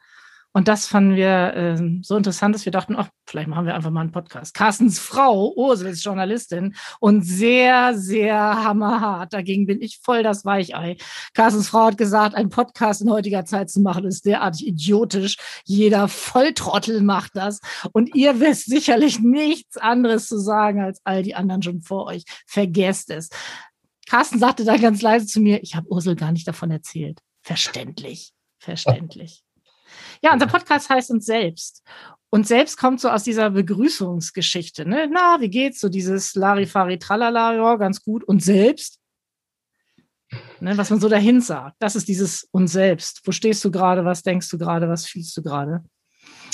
Und 0.56 0.68
das 0.68 0.86
fanden 0.86 1.16
wir 1.16 1.52
äh, 1.54 2.00
so 2.00 2.16
interessant, 2.16 2.54
dass 2.54 2.64
wir 2.64 2.72
dachten, 2.72 2.96
ach, 2.96 3.10
vielleicht 3.26 3.46
machen 3.46 3.66
wir 3.66 3.74
einfach 3.74 3.90
mal 3.90 4.00
einen 4.00 4.10
Podcast. 4.10 4.54
Carstens 4.54 4.98
Frau, 4.98 5.52
Ursel, 5.54 5.88
ist 5.88 6.02
Journalistin 6.02 6.74
und 6.98 7.20
sehr, 7.20 7.92
sehr 7.94 8.38
hammerhart. 8.64 9.34
Dagegen 9.34 9.66
bin 9.66 9.82
ich 9.82 9.98
voll 10.02 10.22
das 10.22 10.46
Weichei. 10.46 10.96
Carstens 11.34 11.68
Frau 11.68 11.84
hat 11.84 11.98
gesagt, 11.98 12.34
einen 12.34 12.48
Podcast 12.48 13.02
in 13.02 13.10
heutiger 13.10 13.44
Zeit 13.44 13.68
zu 13.68 13.82
machen, 13.82 14.06
ist 14.06 14.24
derartig 14.24 14.66
idiotisch. 14.66 15.36
Jeder 15.66 16.08
Volltrottel 16.08 17.02
macht 17.02 17.32
das. 17.36 17.60
Und 17.92 18.14
ihr 18.14 18.40
wisst 18.40 18.64
sicherlich 18.64 19.20
nichts 19.20 19.76
anderes 19.76 20.26
zu 20.26 20.38
sagen 20.38 20.80
als 20.80 21.02
all 21.04 21.22
die 21.22 21.34
anderen 21.34 21.62
schon 21.62 21.82
vor 21.82 22.06
euch. 22.06 22.24
Vergesst 22.46 23.10
es. 23.10 23.28
Carsten 24.08 24.38
sagte 24.38 24.64
da 24.64 24.78
ganz 24.78 25.02
leise 25.02 25.26
zu 25.26 25.38
mir, 25.38 25.62
ich 25.62 25.76
habe 25.76 25.92
Ursel 25.92 26.16
gar 26.16 26.32
nicht 26.32 26.48
davon 26.48 26.70
erzählt. 26.70 27.20
Verständlich. 27.42 28.32
Verständlich. 28.58 29.42
Ja, 30.22 30.32
unser 30.32 30.46
Podcast 30.46 30.90
heißt 30.90 31.10
uns 31.10 31.26
selbst. 31.26 31.82
Und 32.30 32.46
selbst 32.46 32.76
kommt 32.76 33.00
so 33.00 33.08
aus 33.08 33.22
dieser 33.22 33.50
Begrüßungsgeschichte. 33.50 34.86
Ne? 34.86 35.08
Na, 35.10 35.40
wie 35.40 35.48
geht's? 35.48 35.80
So 35.80 35.88
dieses 35.88 36.34
Larifari 36.34 36.98
Tralala, 36.98 37.54
ja, 37.54 37.76
ganz 37.76 38.02
gut. 38.02 38.24
Und 38.24 38.42
selbst? 38.42 38.98
Ne, 40.60 40.76
was 40.76 40.90
man 40.90 41.00
so 41.00 41.08
dahin 41.08 41.40
sagt. 41.40 41.76
Das 41.78 41.94
ist 41.94 42.08
dieses 42.08 42.48
und 42.50 42.66
selbst. 42.66 43.22
Wo 43.24 43.32
stehst 43.32 43.64
du 43.64 43.70
gerade? 43.70 44.04
Was 44.04 44.22
denkst 44.22 44.48
du 44.50 44.58
gerade? 44.58 44.88
Was 44.88 45.06
fühlst 45.06 45.36
du 45.36 45.42
gerade? 45.42 45.84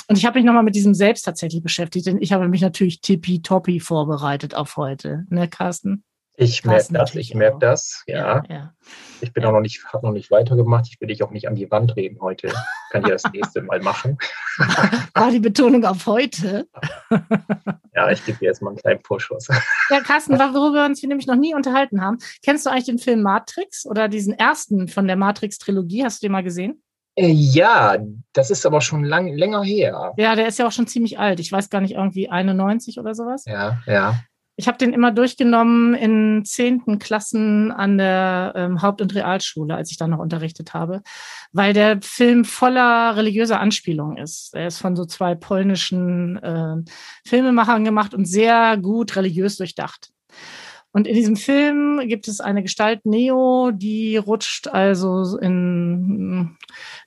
Und 0.09 0.19
ich 0.19 0.27
habe 0.27 0.39
mich 0.39 0.45
nochmal 0.45 0.63
mit 0.63 0.75
diesem 0.75 0.95
Selbst 0.95 1.23
tatsächlich 1.23 1.63
beschäftigt, 1.63 2.07
denn 2.07 2.21
ich 2.21 2.33
habe 2.33 2.49
mich 2.49 2.61
natürlich 2.61 3.01
tippitoppi 3.01 3.81
vorbereitet 3.81 4.55
auf 4.55 4.77
heute, 4.77 5.25
ne, 5.31 5.49
Carsten? 5.49 6.05
Ich 6.43 6.65
merke 6.65 6.93
das, 6.93 7.15
ich 7.15 7.35
merke 7.35 7.59
das, 7.59 8.03
ja. 8.07 8.17
ja, 8.17 8.43
ja. 8.49 8.75
Ich 9.21 9.33
bin 9.33 9.43
ja. 9.43 9.49
auch 9.49 9.53
noch 9.53 9.61
nicht, 9.61 9.85
habe 9.93 10.07
noch 10.07 10.13
nicht 10.13 10.31
weitergemacht. 10.31 10.87
Ich 10.89 11.01
will 11.01 11.09
dich 11.09 11.23
auch 11.23 11.31
nicht 11.31 11.47
an 11.47 11.55
die 11.55 11.71
Wand 11.71 11.95
reden 11.97 12.21
heute. 12.21 12.53
Kann 12.91 13.03
ich 13.03 13.11
das 13.11 13.23
nächste 13.33 13.63
Mal 13.63 13.81
machen. 13.81 14.19
War 15.15 15.31
die 15.31 15.39
Betonung 15.39 15.85
auf 15.85 16.07
heute? 16.07 16.67
ja, 17.95 18.11
ich 18.11 18.25
gebe 18.25 18.39
dir 18.39 18.47
jetzt 18.47 18.63
mal 18.63 18.71
einen 18.71 18.79
kleinen 18.79 19.01
Vorschuss. 19.01 19.49
Ja, 19.91 20.01
Carsten, 20.01 20.33
worüber 20.39 20.73
wir 20.73 20.85
uns 20.85 21.03
nämlich 21.03 21.27
noch 21.27 21.37
nie 21.37 21.55
unterhalten 21.55 22.01
haben. 22.01 22.19
Kennst 22.45 22.67
du 22.67 22.71
eigentlich 22.71 22.87
den 22.87 22.99
Film 22.99 23.23
Matrix 23.23 23.87
oder 23.87 24.09
diesen 24.09 24.37
ersten 24.37 24.89
von 24.89 25.07
der 25.07 25.17
Matrix-Trilogie? 25.17 26.05
Hast 26.05 26.23
du 26.23 26.27
den 26.27 26.33
mal 26.33 26.43
gesehen? 26.43 26.83
Äh, 27.15 27.29
ja, 27.29 27.99
das 28.33 28.51
ist 28.51 28.65
aber 28.67 28.81
schon 28.81 29.05
lang, 29.05 29.29
länger 29.29 29.63
her. 29.63 30.15
Ja, 30.17 30.35
der 30.35 30.49
ist 30.49 30.59
ja 30.59 30.67
auch 30.67 30.73
schon 30.73 30.87
ziemlich 30.87 31.19
alt. 31.19 31.41
Ich 31.41 31.53
weiß 31.53 31.71
gar 31.71 31.81
nicht, 31.81 31.95
irgendwie 31.95 32.29
91 32.29 32.99
oder 32.99 33.15
sowas. 33.15 33.45
Ja, 33.47 33.81
ja. 33.87 34.21
Ich 34.57 34.69
habe 34.69 34.77
den 34.77 34.93
immer 34.93 35.13
durchgenommen 35.13 35.95
in 35.95 36.45
zehnten 36.45 36.99
Klassen 36.99 37.73
an 37.73 37.97
der 37.97 38.53
ähm, 38.55 38.83
Haupt- 38.83 39.01
und 39.01 39.15
Realschule, 39.15 39.75
als 39.75 39.91
ich 39.91 39.97
da 39.97 40.07
noch 40.07 40.19
unterrichtet 40.19 40.75
habe, 40.75 41.03
weil 41.53 41.73
der 41.73 42.01
Film 42.03 42.45
voller 42.45 43.17
religiöser 43.17 43.61
Anspielungen 43.61 44.19
ist. 44.19 44.55
Er 44.55 44.67
ist 44.67 44.79
von 44.79 44.95
so 44.95 45.07
zwei 45.07 45.35
polnischen 45.35 46.37
äh, 46.37 46.77
Filmemachern 47.25 47.85
gemacht 47.85 48.13
und 48.13 48.27
sehr 48.27 48.77
gut 48.77 49.17
religiös 49.17 49.57
durchdacht. 49.57 50.11
Und 50.93 51.07
in 51.07 51.15
diesem 51.15 51.37
Film 51.37 52.07
gibt 52.07 52.29
es 52.29 52.41
eine 52.41 52.63
Gestalt 52.63 53.07
Neo, 53.07 53.71
die 53.73 54.19
rutscht 54.19 54.69
also 54.69 55.39
in, 55.39 56.59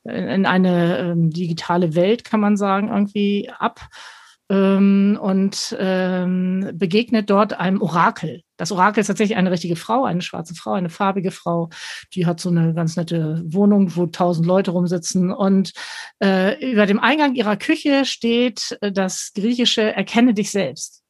in 0.04 0.46
eine 0.48 0.98
ähm, 0.98 1.30
digitale 1.30 1.94
Welt, 1.94 2.24
kann 2.24 2.40
man 2.40 2.58
sagen, 2.58 2.90
irgendwie 2.90 3.52
ab 3.60 3.88
ähm, 4.50 5.18
und 5.22 5.76
ähm, 5.80 6.72
begegnet 6.74 7.30
dort 7.30 7.54
einem 7.54 7.82
Orakel. 7.82 8.44
Das 8.58 8.72
Orakel 8.72 9.02
ist 9.02 9.08
tatsächlich 9.08 9.38
eine 9.38 9.52
richtige 9.52 9.76
Frau, 9.76 10.06
eine 10.06 10.22
schwarze 10.22 10.56
Frau, 10.56 10.74
eine 10.74 10.90
farbige 10.90 11.32
Frau. 11.32 11.70
Die 12.14 12.26
hat 12.26 12.40
so 12.40 12.50
eine 12.50 12.74
ganz 12.74 12.96
nette 12.96 13.44
Wohnung, 13.46 13.96
wo 13.96 14.06
tausend 14.06 14.46
Leute 14.46 14.72
rumsitzen. 14.72 15.32
Und 15.32 15.74
äh, 16.24 16.72
über 16.72 16.86
dem 16.86 17.00
Eingang 17.00 17.36
ihrer 17.36 17.58
Küche 17.58 18.06
steht 18.06 18.78
äh, 18.82 18.92
das 18.92 19.32
griechische 19.34 19.96
Erkenne 19.96 20.34
dich 20.34 20.52
selbst. 20.52 21.04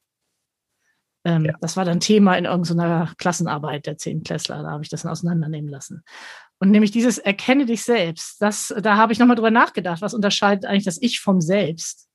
Ähm, 1.24 1.44
ja. 1.44 1.54
Das 1.60 1.76
war 1.76 1.84
dann 1.84 2.00
Thema 2.00 2.36
in 2.36 2.46
irgendeiner 2.46 3.12
Klassenarbeit 3.18 3.86
der 3.86 3.98
Zehntklässler. 3.98 4.62
Da 4.62 4.70
habe 4.70 4.82
ich 4.82 4.88
das 4.88 5.02
dann 5.02 5.10
auseinandernehmen 5.12 5.70
lassen. 5.70 6.04
Und 6.58 6.70
nämlich 6.70 6.90
dieses 6.90 7.18
Erkenne 7.18 7.66
dich 7.66 7.84
selbst, 7.84 8.40
das, 8.40 8.74
da 8.80 8.96
habe 8.96 9.12
ich 9.12 9.18
nochmal 9.18 9.36
drüber 9.36 9.50
nachgedacht. 9.50 10.00
Was 10.00 10.14
unterscheidet 10.14 10.64
eigentlich 10.64 10.84
das 10.84 11.00
Ich 11.00 11.20
vom 11.20 11.42
Selbst? 11.42 12.08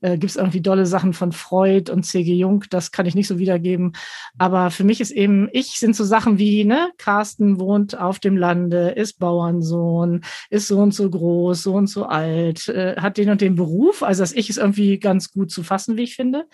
Äh, 0.00 0.18
Gibt 0.18 0.30
es 0.30 0.36
irgendwie 0.36 0.60
dolle 0.60 0.86
Sachen 0.86 1.12
von 1.12 1.30
Freud 1.30 1.90
und 1.92 2.02
C.G. 2.02 2.34
Jung? 2.34 2.64
Das 2.70 2.90
kann 2.90 3.06
ich 3.06 3.14
nicht 3.14 3.28
so 3.28 3.38
wiedergeben. 3.38 3.92
Aber 4.38 4.72
für 4.72 4.82
mich 4.82 5.00
ist 5.00 5.12
eben 5.12 5.48
Ich 5.52 5.78
sind 5.78 5.94
so 5.94 6.02
Sachen 6.02 6.38
wie, 6.38 6.64
ne, 6.64 6.90
Carsten 6.98 7.60
wohnt 7.60 7.96
auf 7.96 8.18
dem 8.18 8.36
Lande, 8.36 8.90
ist 8.90 9.20
Bauernsohn, 9.20 10.24
ist 10.50 10.66
so 10.66 10.80
und 10.80 10.92
so 10.92 11.08
groß, 11.08 11.62
so 11.62 11.74
und 11.74 11.86
so 11.86 12.06
alt, 12.06 12.68
äh, 12.68 12.96
hat 12.96 13.18
den 13.18 13.30
und 13.30 13.40
den 13.40 13.54
Beruf. 13.54 14.02
Also 14.02 14.22
das 14.22 14.32
Ich 14.32 14.50
ist 14.50 14.58
irgendwie 14.58 14.98
ganz 14.98 15.30
gut 15.30 15.52
zu 15.52 15.62
fassen, 15.62 15.96
wie 15.96 16.02
ich 16.02 16.16
finde. 16.16 16.46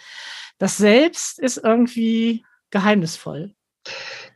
Das 0.59 0.77
Selbst 0.77 1.39
ist 1.39 1.57
irgendwie 1.57 2.45
geheimnisvoll. 2.71 3.55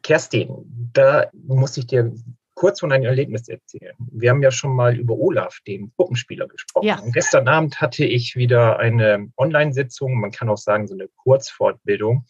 Kerstin, 0.02 0.48
da 0.92 1.26
muss 1.32 1.76
ich 1.76 1.86
dir 1.86 2.12
kurz 2.56 2.80
von 2.80 2.90
einem 2.90 3.04
Erlebnis 3.04 3.48
erzählen. 3.48 3.94
Wir 3.98 4.30
haben 4.30 4.42
ja 4.42 4.50
schon 4.50 4.75
mal 4.75 4.98
über 4.98 5.14
Olaf, 5.14 5.60
den 5.66 5.92
Puppenspieler, 5.92 6.48
gesprochen. 6.48 6.86
Ja. 6.86 6.98
Und 6.98 7.12
gestern 7.12 7.46
Abend 7.46 7.80
hatte 7.80 8.04
ich 8.04 8.34
wieder 8.34 8.78
eine 8.78 9.30
Online-Sitzung, 9.36 10.18
man 10.18 10.32
kann 10.32 10.48
auch 10.48 10.58
sagen, 10.58 10.88
so 10.88 10.94
eine 10.94 11.08
Kurzfortbildung. 11.08 12.25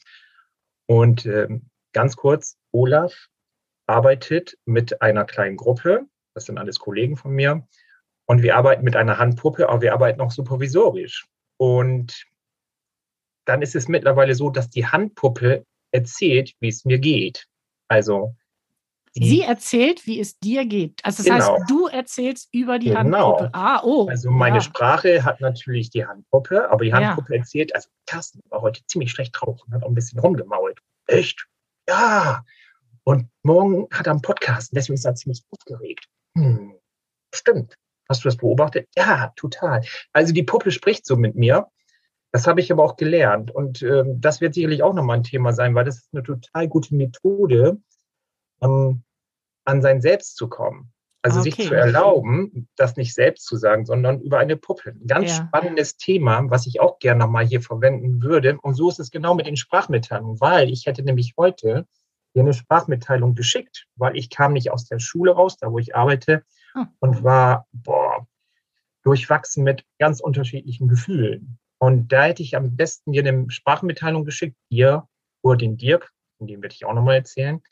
Und 0.87 1.27
äh, 1.27 1.49
ganz 1.93 2.17
kurz, 2.17 2.59
Olaf 2.73 3.29
arbeitet 3.87 4.59
mit 4.65 5.01
einer 5.01 5.25
kleinen 5.25 5.57
Gruppe, 5.57 6.07
das 6.35 6.47
sind 6.47 6.59
alles 6.59 6.81
Kollegen 6.81 7.17
von 7.17 7.33
mir, 7.33 7.67
und 8.27 8.43
wir 8.43 8.57
arbeiten 8.57 8.83
mit 8.83 8.97
einer 8.97 9.19
Handpuppe, 9.19 9.69
aber 9.69 9.81
wir 9.81 9.93
arbeiten 9.93 10.21
auch 10.21 10.33
supervisorisch. 10.33 11.27
Und 11.57 12.27
dann 13.45 13.63
ist 13.63 13.77
es 13.77 13.87
mittlerweile 13.87 14.35
so, 14.35 14.51
dass 14.51 14.69
die 14.69 14.87
Handpuppe 14.87 15.65
erzählt, 15.93 16.53
wie 16.59 16.69
es 16.69 16.85
mir 16.85 16.99
geht. 16.99 17.47
Also 17.87 18.35
Sie 19.25 19.41
erzählt, 19.41 20.07
wie 20.07 20.21
es 20.21 20.39
dir 20.39 20.67
geht. 20.67 21.01
Also 21.03 21.23
das 21.23 21.33
genau. 21.33 21.59
heißt, 21.59 21.71
du 21.71 21.87
erzählst 21.87 22.49
über 22.53 22.79
die 22.79 22.89
genau. 22.89 23.39
Handpuppe. 23.39 23.51
Ah, 23.55 23.81
oh. 23.83 24.09
Also 24.09 24.31
meine 24.31 24.57
ja. 24.57 24.61
Sprache 24.61 25.25
hat 25.25 25.41
natürlich 25.41 25.91
die 25.91 26.07
Handpuppe, 26.07 26.71
aber 26.71 26.85
die 26.85 26.93
Handpuppe 26.93 27.35
ja. 27.35 27.41
erzählt, 27.41 27.75
also 27.75 27.89
Carsten 28.07 28.41
war 28.51 28.61
heute 28.61 28.85
ziemlich 28.87 29.11
schlecht 29.11 29.35
drauf 29.39 29.61
und 29.67 29.75
hat 29.75 29.83
auch 29.83 29.89
ein 29.89 29.95
bisschen 29.95 30.19
rumgemault. 30.19 30.81
Echt? 31.07 31.47
Ja. 31.89 32.45
Und 33.05 33.29
morgen 33.43 33.87
hat 33.93 34.07
er 34.07 34.13
einen 34.13 34.23
Podcast, 34.23 34.73
deswegen 34.75 34.95
ist 34.95 35.05
er 35.05 35.15
ziemlich 35.15 35.43
aufgeregt. 35.51 36.07
Hm. 36.37 36.75
Stimmt. 37.35 37.75
Hast 38.09 38.25
du 38.25 38.29
das 38.29 38.37
beobachtet? 38.37 38.89
Ja, 38.97 39.33
total. 39.37 39.83
Also 40.13 40.33
die 40.33 40.43
Puppe 40.43 40.71
spricht 40.71 41.07
so 41.07 41.17
mit 41.17 41.35
mir. 41.35 41.67
Das 42.33 42.47
habe 42.47 42.61
ich 42.61 42.71
aber 42.71 42.85
auch 42.85 42.97
gelernt. 42.97 43.51
Und 43.51 43.83
ähm, 43.83 44.21
das 44.21 44.41
wird 44.41 44.55
sicherlich 44.55 44.83
auch 44.83 44.93
nochmal 44.93 45.19
ein 45.19 45.23
Thema 45.23 45.53
sein, 45.53 45.75
weil 45.75 45.85
das 45.85 45.97
ist 45.99 46.09
eine 46.13 46.23
total 46.23 46.69
gute 46.69 46.95
Methode, 46.95 47.79
ähm, 48.63 49.03
an 49.67 49.83
sein 49.83 50.01
Selbst 50.01 50.37
zu 50.37 50.49
kommen. 50.49 50.93
Also 51.23 51.41
okay. 51.41 51.51
sich 51.51 51.69
zu 51.69 51.75
erlauben, 51.75 52.69
das 52.77 52.97
nicht 52.97 53.13
selbst 53.13 53.47
zu 53.47 53.57
sagen, 53.57 53.85
sondern 53.85 54.21
über 54.21 54.39
eine 54.39 54.57
Puppe. 54.57 54.91
Ein 54.91 55.09
ganz 55.09 55.37
ja. 55.37 55.47
spannendes 55.49 55.97
Thema, 55.97 56.49
was 56.49 56.69
ich 56.69 56.79
auch 56.79 57.01
gerne 57.01 57.25
nochmal 57.25 57.45
hier 57.45 57.61
verwenden 57.61 58.23
würde. 58.23 58.59
Und 58.63 58.75
so 58.75 58.89
ist 58.89 59.01
es 59.01 59.11
genau 59.11 59.35
mit 59.35 59.47
den 59.47 59.57
Sprachmitteilungen, 59.57 60.41
weil 60.41 60.71
ich 60.71 60.87
hätte 60.87 61.03
nämlich 61.03 61.35
heute 61.37 61.85
hier 62.33 62.43
eine 62.43 62.53
Sprachmitteilung 62.53 63.35
geschickt, 63.35 63.87
weil 63.97 64.17
ich 64.17 64.31
kam 64.31 64.53
nicht 64.53 64.71
aus 64.71 64.87
der 64.87 65.01
Schule 65.01 65.33
raus, 65.33 65.57
da 65.57 65.73
wo 65.73 65.81
ich 65.81 65.97
arbeite, 65.97 66.45
hm. 66.75 66.89
und 67.01 67.25
war 67.25 67.67
boah, 67.73 68.29
durchwachsen 69.03 69.65
mit 69.65 69.85
ganz 69.99 70.21
unterschiedlichen 70.21 70.87
Gefühlen. 70.87 71.59
Und 71.79 72.13
da 72.13 72.25
hätte 72.25 72.43
ich 72.43 72.57
am 72.57 72.77
besten 72.77 73.13
dir 73.13 73.27
eine 73.27 73.51
Sprachmitteilung 73.51 74.25
geschickt, 74.25 74.57
dir 74.71 75.09
oder 75.43 75.57
den 75.57 75.77
Dirk, 75.77 76.13
von 76.39 76.47
dem 76.47 76.63
werde 76.63 76.75
ich 76.75 76.85
auch 76.85 76.95
nochmal 76.95 77.17
erzählen, 77.17 77.63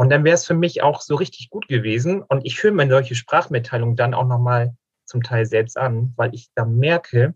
und 0.00 0.08
dann 0.08 0.24
wäre 0.24 0.34
es 0.34 0.46
für 0.46 0.54
mich 0.54 0.82
auch 0.82 1.02
so 1.02 1.14
richtig 1.14 1.50
gut 1.50 1.68
gewesen. 1.68 2.22
Und 2.22 2.46
ich 2.46 2.62
höre 2.62 2.72
mir 2.72 2.88
solche 2.88 3.14
Sprachmitteilungen 3.14 3.96
dann 3.96 4.14
auch 4.14 4.26
nochmal 4.26 4.74
zum 5.04 5.22
Teil 5.22 5.44
selbst 5.44 5.76
an, 5.76 6.14
weil 6.16 6.34
ich 6.34 6.48
da 6.54 6.64
merke, 6.64 7.34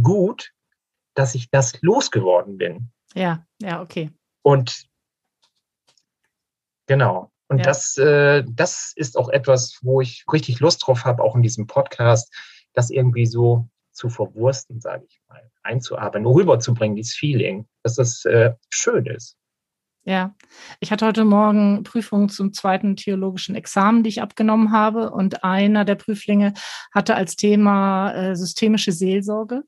gut, 0.00 0.52
dass 1.14 1.34
ich 1.34 1.50
das 1.50 1.82
losgeworden 1.82 2.56
bin. 2.56 2.92
Ja, 3.14 3.44
ja, 3.60 3.82
okay. 3.82 4.12
Und 4.42 4.86
genau. 6.86 7.32
Und 7.48 7.58
ja. 7.58 7.64
das, 7.64 7.98
äh, 7.98 8.44
das 8.46 8.92
ist 8.94 9.18
auch 9.18 9.28
etwas, 9.28 9.80
wo 9.82 10.00
ich 10.00 10.24
richtig 10.32 10.60
Lust 10.60 10.86
drauf 10.86 11.04
habe, 11.04 11.20
auch 11.20 11.34
in 11.34 11.42
diesem 11.42 11.66
Podcast, 11.66 12.32
das 12.74 12.90
irgendwie 12.90 13.26
so 13.26 13.68
zu 13.90 14.08
verwursten, 14.08 14.80
sage 14.80 15.04
ich 15.08 15.20
mal, 15.28 15.50
einzuarbeiten, 15.64 16.28
rüberzubringen, 16.28 16.94
dieses 16.94 17.16
Feeling, 17.16 17.66
dass 17.82 17.96
das 17.96 18.24
äh, 18.24 18.54
schön 18.70 19.04
ist. 19.06 19.36
Ja, 20.06 20.34
ich 20.80 20.92
hatte 20.92 21.06
heute 21.06 21.24
Morgen 21.24 21.82
Prüfungen 21.82 22.28
zum 22.28 22.52
zweiten 22.52 22.94
theologischen 22.94 23.54
Examen, 23.54 24.02
die 24.02 24.10
ich 24.10 24.22
abgenommen 24.22 24.70
habe. 24.70 25.10
Und 25.10 25.44
einer 25.44 25.86
der 25.86 25.94
Prüflinge 25.94 26.52
hatte 26.92 27.14
als 27.14 27.36
Thema 27.36 28.12
äh, 28.12 28.36
systemische 28.36 28.92
Seelsorge. 28.92 29.62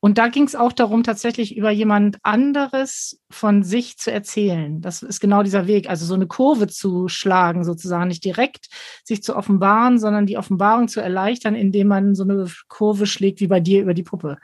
Und 0.00 0.18
da 0.18 0.28
ging 0.28 0.44
es 0.44 0.54
auch 0.54 0.72
darum, 0.72 1.02
tatsächlich 1.02 1.56
über 1.56 1.70
jemand 1.70 2.18
anderes 2.22 3.20
von 3.30 3.62
sich 3.62 3.98
zu 3.98 4.12
erzählen. 4.12 4.80
Das 4.80 5.02
ist 5.02 5.20
genau 5.20 5.42
dieser 5.42 5.66
Weg, 5.66 5.88
also 5.90 6.06
so 6.06 6.14
eine 6.14 6.26
Kurve 6.26 6.68
zu 6.68 7.08
schlagen, 7.08 7.64
sozusagen 7.64 8.08
nicht 8.08 8.24
direkt 8.24 8.68
sich 9.04 9.22
zu 9.22 9.36
offenbaren, 9.36 9.98
sondern 9.98 10.26
die 10.26 10.38
Offenbarung 10.38 10.88
zu 10.88 11.00
erleichtern, 11.00 11.54
indem 11.54 11.88
man 11.88 12.14
so 12.14 12.24
eine 12.24 12.46
Kurve 12.68 13.06
schlägt 13.06 13.40
wie 13.40 13.46
bei 13.46 13.60
dir 13.60 13.82
über 13.82 13.94
die 13.94 14.02
Puppe. 14.02 14.38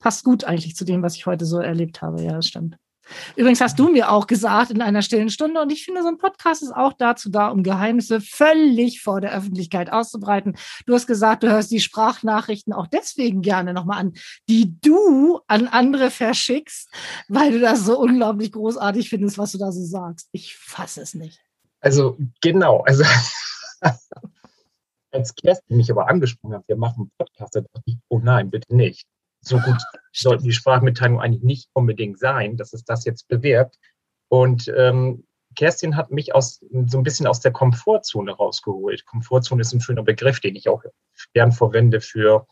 Passt 0.00 0.24
gut 0.24 0.44
eigentlich 0.44 0.76
zu 0.76 0.84
dem, 0.84 1.02
was 1.02 1.16
ich 1.16 1.26
heute 1.26 1.44
so 1.44 1.58
erlebt 1.58 2.02
habe. 2.02 2.22
Ja, 2.22 2.32
das 2.32 2.48
stimmt. 2.48 2.76
Übrigens 3.36 3.60
hast 3.60 3.78
du 3.78 3.88
mir 3.88 4.10
auch 4.10 4.26
gesagt 4.26 4.70
in 4.70 4.82
einer 4.82 5.02
stillen 5.02 5.30
Stunde, 5.30 5.60
und 5.60 5.70
ich 5.70 5.84
finde, 5.84 6.02
so 6.02 6.08
ein 6.08 6.18
Podcast 6.18 6.62
ist 6.62 6.74
auch 6.74 6.92
dazu 6.92 7.30
da, 7.30 7.48
um 7.48 7.62
Geheimnisse 7.62 8.20
völlig 8.20 9.00
vor 9.00 9.20
der 9.20 9.32
Öffentlichkeit 9.32 9.92
auszubreiten. 9.92 10.56
Du 10.86 10.94
hast 10.94 11.06
gesagt, 11.06 11.42
du 11.42 11.50
hörst 11.50 11.70
die 11.70 11.80
Sprachnachrichten 11.80 12.72
auch 12.72 12.86
deswegen 12.86 13.42
gerne 13.42 13.72
nochmal 13.72 13.98
an, 13.98 14.12
die 14.48 14.78
du 14.80 15.40
an 15.46 15.68
andere 15.68 16.10
verschickst, 16.10 16.90
weil 17.28 17.52
du 17.52 17.60
das 17.60 17.84
so 17.84 17.98
unglaublich 17.98 18.52
großartig 18.52 19.08
findest, 19.08 19.38
was 19.38 19.52
du 19.52 19.58
da 19.58 19.72
so 19.72 19.84
sagst. 19.84 20.28
Ich 20.32 20.56
fasse 20.56 21.00
es 21.00 21.14
nicht. 21.14 21.40
Also 21.80 22.16
genau, 22.40 22.80
also 22.80 23.04
als 25.12 25.34
Kerstin 25.34 25.76
mich 25.76 25.90
aber 25.90 26.08
angesprochen 26.08 26.54
hat, 26.54 26.64
wir 26.66 26.76
machen 26.76 27.02
einen 27.02 27.12
Podcast, 27.18 27.54
da 27.54 27.60
dachte 27.60 27.82
ich, 27.84 27.96
oh 28.08 28.18
nein, 28.18 28.50
bitte 28.50 28.74
nicht 28.74 29.06
so 29.46 29.58
gut 29.58 29.80
sollten 30.12 30.44
die 30.44 30.52
Sprachmitteilungen 30.52 31.20
eigentlich 31.20 31.42
nicht 31.42 31.70
unbedingt 31.72 32.18
sein, 32.18 32.56
dass 32.56 32.72
es 32.72 32.84
das 32.84 33.04
jetzt 33.04 33.28
bewirkt. 33.28 33.78
Und 34.28 34.72
ähm, 34.76 35.24
Kerstin 35.54 35.96
hat 35.96 36.10
mich 36.10 36.34
aus, 36.34 36.60
so 36.86 36.98
ein 36.98 37.02
bisschen 37.02 37.26
aus 37.26 37.40
der 37.40 37.52
Komfortzone 37.52 38.32
rausgeholt. 38.32 39.04
Komfortzone 39.06 39.62
ist 39.62 39.72
ein 39.72 39.80
schöner 39.80 40.02
Begriff, 40.02 40.40
den 40.40 40.56
ich 40.56 40.68
auch 40.68 40.82
gern 41.32 41.52
verwende 41.52 42.00
für 42.00 42.46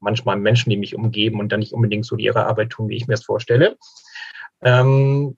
manchmal 0.00 0.36
Menschen, 0.36 0.70
die 0.70 0.76
mich 0.76 0.94
umgeben 0.94 1.38
und 1.38 1.50
dann 1.50 1.60
nicht 1.60 1.72
unbedingt 1.72 2.04
so 2.04 2.16
ihre 2.16 2.46
Arbeit 2.46 2.70
tun, 2.70 2.88
wie 2.88 2.96
ich 2.96 3.06
mir 3.06 3.14
es 3.14 3.24
vorstelle. 3.24 3.76
Ähm, 4.62 5.36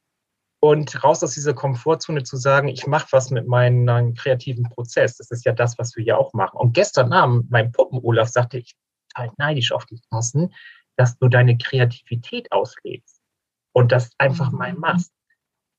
und 0.60 1.04
raus 1.04 1.22
aus 1.22 1.34
dieser 1.34 1.52
Komfortzone 1.52 2.22
zu 2.22 2.38
sagen, 2.38 2.68
ich 2.68 2.86
mache 2.86 3.08
was 3.10 3.30
mit 3.30 3.46
meinem 3.46 4.14
kreativen 4.14 4.64
Prozess. 4.64 5.18
Das 5.18 5.30
ist 5.30 5.44
ja 5.44 5.52
das, 5.52 5.78
was 5.78 5.94
wir 5.94 6.04
ja 6.04 6.16
auch 6.16 6.32
machen. 6.32 6.56
Und 6.56 6.72
gestern 6.72 7.12
Abend, 7.12 7.50
mein 7.50 7.70
Puppen 7.70 8.00
Olaf 8.02 8.28
sagte, 8.28 8.58
ich 8.58 8.74
total 9.14 9.30
neidisch 9.36 9.72
auf 9.72 9.84
dich, 9.86 10.00
Carsten, 10.10 10.54
dass 10.96 11.18
du 11.18 11.28
deine 11.28 11.58
Kreativität 11.58 12.52
auslebst. 12.52 13.20
und 13.76 13.90
das 13.90 14.12
einfach 14.18 14.52
mal 14.52 14.72
machst. 14.72 15.12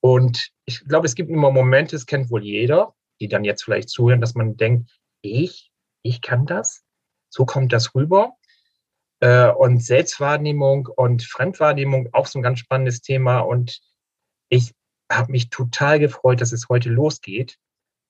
Und 0.01 0.51
ich 0.65 0.86
glaube, 0.86 1.05
es 1.05 1.15
gibt 1.15 1.29
immer 1.29 1.50
Momente, 1.50 1.95
es 1.95 2.05
kennt 2.05 2.29
wohl 2.29 2.43
jeder, 2.43 2.93
die 3.22 3.29
dann 3.29 3.45
jetzt 3.45 3.63
vielleicht 3.63 3.88
zuhören, 3.88 4.19
dass 4.19 4.36
man 4.36 4.57
denkt, 4.57 4.91
ich, 5.22 5.72
ich 6.01 6.22
kann 6.22 6.45
das, 6.45 6.84
so 7.29 7.45
kommt 7.45 7.72
das 7.72 7.95
rüber. 7.95 8.36
Äh, 9.22 9.50
und 9.50 9.81
Selbstwahrnehmung 9.81 10.88
und 10.88 11.24
Fremdwahrnehmung 11.24 12.10
auch 12.12 12.27
so 12.27 12.38
ein 12.38 12.43
ganz 12.43 12.60
spannendes 12.60 13.00
Thema. 13.00 13.39
Und 13.39 13.79
ich 14.50 14.74
habe 15.10 15.31
mich 15.31 15.50
total 15.50 15.98
gefreut, 15.98 16.41
dass 16.41 16.51
es 16.51 16.67
heute 16.67 16.89
losgeht, 16.89 17.57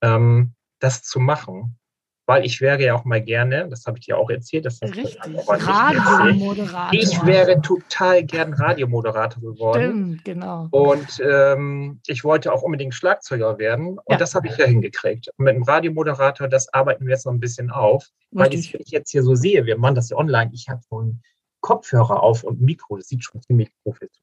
ähm, 0.01 0.55
das 0.79 1.03
zu 1.03 1.19
machen 1.19 1.77
weil 2.25 2.46
ich 2.46 2.60
wäre 2.62 2.82
ja 2.84 2.96
auch 2.96 3.05
mal 3.05 3.22
gerne, 3.22 3.67
das 3.70 3.86
habe 3.86 4.00
ich 4.00 4.05
dir 4.05 4.17
auch 4.17 4.29
erzählt, 4.29 4.65
das 4.65 4.82
Richtig, 4.82 5.20
Radiomoderator. 5.48 6.94
Ich 6.94 7.24
wäre 7.25 7.62
total 7.62 8.24
gern 8.24 8.53
Radiomoderator 8.53 9.41
geworden. 9.41 9.84
Stimmt, 9.84 10.25
genau. 10.25 10.67
Und 10.72 11.22
ähm, 11.24 12.00
ich 12.08 12.24
wollte 12.24 12.51
auch 12.51 12.63
unbedingt 12.63 12.96
Schlagzeuger 12.96 13.60
werden 13.60 14.00
und 14.00 14.03
ja. 14.10 14.17
das 14.17 14.34
habe 14.34 14.48
ich 14.48 14.58
ja 14.58 14.65
hingekriegt. 14.65 15.29
Und 15.38 15.46
mit 15.46 15.55
dem 15.55 15.63
Radiomoderator, 15.63 16.48
das 16.48 16.74
arbeiten 16.74 17.05
wir 17.05 17.13
jetzt 17.13 17.25
noch 17.25 17.34
ein 17.34 17.39
bisschen 17.39 17.70
auf, 17.70 18.08
weil 18.32 18.53
ich, 18.53 18.74
ich 18.74 18.89
jetzt 18.89 19.12
hier 19.12 19.24
so 19.24 19.36
sehe, 19.36 19.65
wir 19.65 19.77
machen 19.77 19.96
das 19.96 20.10
ja 20.10 20.17
online, 20.17 20.51
ich 20.53 20.67
habe 20.67 20.82
so 20.89 21.00
einen 21.00 21.22
Kopfhörer 21.62 22.22
auf 22.24 22.44
und 22.44 22.62
ein 22.62 22.65
Mikro, 22.65 22.98
das 22.98 23.08
sieht 23.08 23.24
schon 23.24 23.41
ziemlich 23.41 23.70
professionell. 23.84 24.22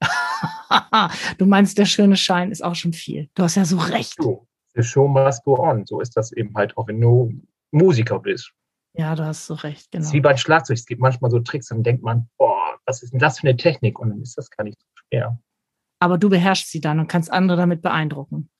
du 1.38 1.46
meinst, 1.46 1.78
der 1.78 1.86
schöne 1.86 2.16
Schein 2.16 2.50
ist 2.50 2.62
auch 2.62 2.74
schon 2.74 2.92
viel. 2.92 3.28
Du 3.34 3.42
hast 3.42 3.54
ja 3.54 3.64
so 3.64 3.78
recht. 3.78 4.16
So 4.20 4.46
the 4.74 4.82
show 4.82 5.08
must 5.08 5.44
go 5.44 5.58
on. 5.58 5.86
So 5.86 6.00
ist 6.00 6.16
das 6.16 6.32
eben 6.32 6.54
halt 6.54 6.76
auch, 6.76 6.88
wenn 6.88 7.00
du 7.00 7.32
Musiker 7.70 8.18
bist. 8.18 8.52
Ja, 8.94 9.14
da 9.14 9.26
hast 9.26 9.48
du 9.48 9.54
recht, 9.54 9.90
genau. 9.90 10.02
Das 10.02 10.08
ist 10.08 10.14
wie 10.14 10.20
beim 10.20 10.36
Schlagzeug. 10.36 10.76
Es 10.76 10.86
gibt 10.86 11.00
manchmal 11.00 11.30
so 11.30 11.38
Tricks, 11.40 11.68
dann 11.68 11.82
denkt 11.82 12.02
man, 12.02 12.28
boah, 12.36 12.78
was 12.84 13.02
ist 13.02 13.12
denn 13.12 13.20
das 13.20 13.38
für 13.38 13.48
eine 13.48 13.56
Technik? 13.56 13.98
Und 13.98 14.10
dann 14.10 14.20
ist 14.20 14.36
das 14.36 14.50
gar 14.50 14.64
nicht 14.64 14.78
so 14.78 14.86
schwer. 14.94 15.38
Aber 16.00 16.18
du 16.18 16.28
beherrschst 16.28 16.70
sie 16.70 16.80
dann 16.80 17.00
und 17.00 17.06
kannst 17.06 17.32
andere 17.32 17.56
damit 17.56 17.80
beeindrucken. 17.80 18.50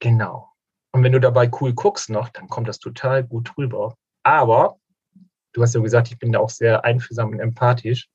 Genau. 0.00 0.52
Und 0.92 1.02
wenn 1.02 1.12
du 1.12 1.20
dabei 1.20 1.50
cool 1.60 1.72
guckst 1.74 2.08
noch, 2.10 2.28
dann 2.28 2.48
kommt 2.48 2.68
das 2.68 2.78
total 2.78 3.24
gut 3.24 3.56
rüber. 3.58 3.96
Aber 4.22 4.78
du 5.54 5.62
hast 5.62 5.74
ja 5.74 5.80
gesagt, 5.80 6.08
ich 6.08 6.18
bin 6.18 6.32
da 6.32 6.38
auch 6.38 6.50
sehr 6.50 6.84
einfühlsam 6.84 7.30
und 7.30 7.40
empathisch 7.40 8.08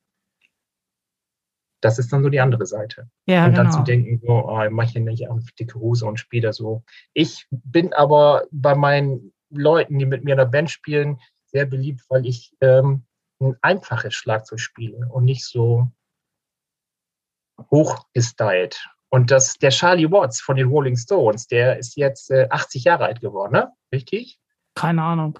das 1.84 2.00
ist 2.00 2.14
dann 2.14 2.24
so 2.24 2.30
die 2.30 2.40
andere 2.40 2.66
Seite. 2.66 3.10
Ja, 3.26 3.46
und 3.46 3.58
dann 3.58 3.68
genau. 3.68 3.78
zu 3.78 3.84
denken, 3.84 4.22
so, 4.26 4.32
oh, 4.32 4.62
ich 4.64 4.96
nicht 4.96 5.30
auf 5.30 5.44
dicke 5.60 5.80
Hose 5.80 6.06
und 6.06 6.18
spiele 6.20 6.48
da 6.48 6.54
so. 6.54 6.84
Ich 7.14 7.46
bin 7.52 7.94
aber 7.94 8.46
bei 8.52 8.76
meinen 8.76 9.34
Leuten, 9.50 10.00
die 10.00 10.06
mit 10.06 10.24
mir 10.24 10.32
in 10.32 10.38
der 10.38 10.46
Band 10.46 10.72
spielen, 10.72 11.20
sehr 11.46 11.66
beliebt, 11.66 12.02
weil 12.10 12.26
ich 12.26 12.56
ähm, 12.62 13.06
ein 13.40 13.56
einfaches 13.62 14.14
Schlagzeug 14.14 14.60
spiele 14.60 15.08
und 15.10 15.26
nicht 15.26 15.46
so 15.46 15.90
hochgestylt. 17.70 18.88
Und 19.10 19.30
das, 19.30 19.60
der 19.60 19.70
Charlie 19.70 20.10
Watts 20.10 20.42
von 20.42 20.56
den 20.56 20.70
Rolling 20.70 20.96
Stones, 20.96 21.48
der 21.48 21.78
ist 21.78 21.98
jetzt 21.98 22.32
äh, 22.32 22.48
80 22.50 22.86
Jahre 22.86 23.06
alt 23.06 23.22
geworden, 23.22 23.52
ne? 23.54 23.72
Richtig? 23.92 24.40
Keine 24.74 25.04
Ahnung. 25.04 25.38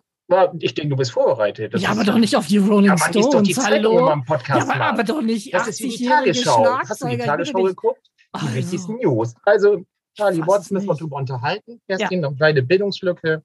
Ich 0.60 0.74
denke, 0.74 0.90
du 0.90 0.96
bist 0.96 1.12
vorbereitet. 1.12 1.74
Das 1.74 1.82
ja, 1.82 1.90
aber 1.90 2.04
doch 2.04 2.18
nicht 2.18 2.36
auf 2.36 2.48
die 2.48 2.58
Rolling 2.58 2.98
Stones. 2.98 3.16
Ist 3.16 3.34
doch 3.34 3.42
die 3.42 3.54
Zeit, 3.54 3.72
Hallo. 3.74 4.12
Im 4.12 4.24
Podcast 4.24 4.68
ja, 4.68 4.74
aber, 4.74 4.86
aber, 4.86 5.04
doch 5.04 5.22
nicht. 5.22 5.54
Das 5.54 5.68
ist 5.68 5.82
wie 5.82 5.90
die 5.90 6.06
Tagesschau. 6.06 6.80
Hast 6.80 7.02
du 7.02 7.08
die 7.08 7.18
Tagesschau 7.18 7.64
geguckt? 7.64 8.10
Die 8.42 8.56
wichtigsten 8.56 8.98
News. 8.98 9.36
Also, 9.44 9.86
Charlie 10.16 10.46
Watts 10.46 10.72
müssen 10.72 10.88
wir 10.88 10.96
darüber 10.96 11.18
unterhalten. 11.18 11.82
Erst 11.88 12.12
ja. 12.12 12.20
noch 12.20 12.36
kleine 12.36 12.62
Bildungslücke. 12.62 13.44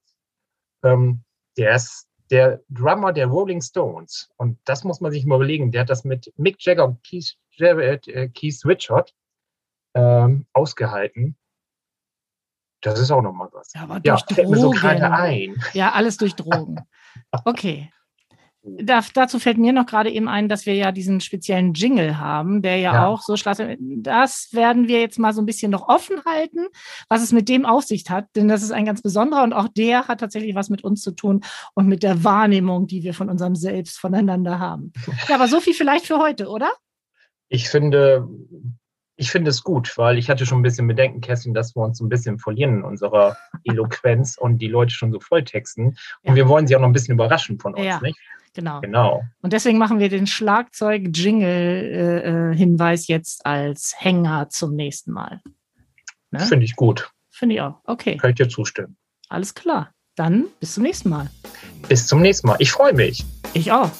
Ähm, 0.85 1.23
der 1.57 1.75
ist 1.75 2.09
der 2.31 2.61
Drummer 2.69 3.13
der 3.13 3.27
Rolling 3.27 3.61
Stones. 3.61 4.29
Und 4.37 4.59
das 4.65 4.85
muss 4.85 5.01
man 5.01 5.13
sich 5.13 5.25
mal 5.25 5.37
überlegen. 5.37 5.73
Der 5.73 5.83
hat 5.83 5.91
das 5.91 6.05
mit 6.05 6.33
Mick 6.37 6.57
Jagger 6.61 6.85
und 6.85 7.03
Keith, 7.03 7.37
Jarrett, 7.53 8.07
äh, 8.09 8.29
Keith 8.29 8.65
Richard 8.65 9.15
ähm, 9.95 10.47
ausgehalten. 10.53 11.37
Das 12.91 13.01
ist 13.01 13.11
auch 13.11 13.23
nochmal 13.23 13.49
was. 13.53 13.73
Ja, 13.75 13.83
aber 13.83 14.01
durch 14.01 14.21
ja, 14.21 14.37
Drogen. 14.37 14.51
Mir 14.51 14.57
so 14.59 14.71
gerade 14.71 15.11
ein. 15.11 15.55
Ja, 15.73 15.93
alles 15.93 16.17
durch 16.17 16.35
Drogen. 16.35 16.81
Okay. 17.45 17.91
Da, 18.63 19.01
dazu 19.15 19.39
fällt 19.39 19.59
mir 19.59 19.73
noch 19.73 19.87
gerade 19.87 20.11
eben 20.11 20.29
ein, 20.29 20.49
dass 20.49 20.67
wir 20.67 20.75
ja 20.75 20.93
diesen 20.93 21.21
speziellen 21.21 21.75
Jingle 21.75 22.19
haben, 22.19 22.63
der 22.63 22.77
ja, 22.77 22.93
ja. 22.93 23.07
auch 23.07 23.23
so 23.23 23.37
schlafe. 23.37 23.77
Das 23.81 24.49
werden 24.53 24.89
wir 24.89 25.01
jetzt 25.01 25.19
mal 25.19 25.33
so 25.33 25.41
ein 25.41 25.47
bisschen 25.47 25.71
noch 25.71 25.89
offen 25.89 26.23
halten, 26.25 26.67
was 27.09 27.23
es 27.23 27.33
mit 27.33 27.49
dem 27.49 27.65
auf 27.65 27.85
sich 27.85 28.05
hat, 28.09 28.27
denn 28.37 28.49
das 28.49 28.63
ist 28.63 28.71
ein 28.71 28.85
ganz 28.85 29.03
besonderer 29.03 29.43
und 29.43 29.53
auch 29.53 29.69
der 29.69 30.09
hat 30.09 30.21
tatsächlich 30.21 30.55
was 30.55 30.71
mit 30.71 30.85
uns 30.85 31.03
zu 31.03 31.13
tun 31.13 31.43
und 31.75 31.87
mit 31.87 32.03
der 32.03 32.25
Wahrnehmung, 32.25 32.87
die 32.87 33.03
wir 33.03 33.15
von 33.15 33.31
unserem 33.31 33.55
Selbst 33.55 33.99
voneinander 33.99 34.59
haben. 34.59 34.93
Ja, 35.29 35.37
aber 35.37 35.49
so 35.49 35.61
viel 35.61 35.75
vielleicht 35.75 36.07
für 36.07 36.19
heute, 36.19 36.49
oder? 36.49 36.71
Ich 37.49 37.69
finde, 37.69 38.29
ich 39.19 39.31
finde 39.33 39.51
es 39.51 39.65
gut, 39.65 39.99
weil 39.99 40.17
ich 40.17 40.31
hatte 40.31 40.47
schon 40.47 40.61
ein 40.61 40.63
bisschen 40.63 40.87
Bedenken, 40.87 41.21
Kerstin, 41.21 41.53
dass 41.53 41.75
wir 41.75 41.83
uns 41.83 42.01
ein 42.01 42.09
bisschen 42.09 42.39
verlieren 42.39 42.77
in 42.77 42.85
unserer 42.85 43.37
Eloquenz 43.65 44.39
und 44.39 44.59
die 44.59 44.69
Leute 44.69 44.95
schon 44.95 45.11
so 45.11 45.19
volltexten. 45.19 45.87
Und 45.87 45.97
ja. 46.23 46.37
wir 46.37 46.47
wollen 46.49 46.69
sie 46.69 46.77
auch 46.77 46.81
noch 46.81 46.87
ein 46.87 46.93
bisschen 46.93 47.15
überraschen 47.15 47.59
von 47.59 47.75
uns, 47.75 47.85
ja, 47.85 47.99
nicht? 48.01 48.17
Genau. 48.55 48.81
genau. 48.81 49.25
Und 49.43 49.53
deswegen 49.53 49.77
machen 49.77 49.99
wir 49.99 50.09
den 50.09 50.29
Schlagzeug-Jingle-Hinweis 50.29 53.09
jetzt 53.09 53.45
als 53.45 53.97
Hänger 53.99 54.51
zum 54.51 54.77
nächsten 54.77 55.11
Mal. 55.13 55.41
Ne? 56.31 56.39
Finde 56.41 56.65
ich 56.65 56.77
gut. 56.77 57.11
Finde 57.29 57.57
ich 57.57 57.61
auch. 57.61 57.81
Okay. 57.85 58.17
Kann 58.17 58.31
ich 58.31 58.37
dir 58.37 58.49
zustimmen. 58.49 58.97
Alles 59.29 59.53
klar. 59.55 59.91
Dann 60.15 60.45
bis 60.61 60.75
zum 60.75 60.85
nächsten 60.85 61.09
Mal. 61.09 61.29
Bis 61.89 62.07
zum 62.07 62.21
nächsten 62.21 62.47
Mal. 62.47 62.55
Ich 62.61 62.71
freue 62.71 62.95
mich. 62.95 63.25
Ich 63.53 63.73
auch. 63.73 63.91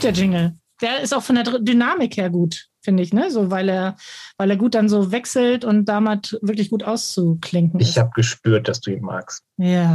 Gut, 0.00 0.16
der 0.16 0.22
Jingle. 0.22 0.54
Der 0.80 1.00
ist 1.00 1.14
auch 1.14 1.22
von 1.22 1.36
der 1.36 1.44
Dynamik 1.44 2.16
her 2.16 2.30
gut, 2.30 2.68
finde 2.80 3.02
ich, 3.02 3.12
ne? 3.12 3.30
So, 3.30 3.50
weil 3.50 3.68
er, 3.68 3.96
weil 4.38 4.50
er 4.50 4.56
gut 4.56 4.74
dann 4.74 4.88
so 4.88 5.12
wechselt 5.12 5.64
und 5.64 5.84
damit 5.86 6.38
wirklich 6.40 6.70
gut 6.70 6.82
auszuklinken 6.82 7.80
Ich 7.80 7.98
habe 7.98 8.10
gespürt, 8.14 8.66
dass 8.66 8.80
du 8.80 8.90
ihn 8.90 9.02
magst. 9.02 9.44
Ja. 9.58 9.90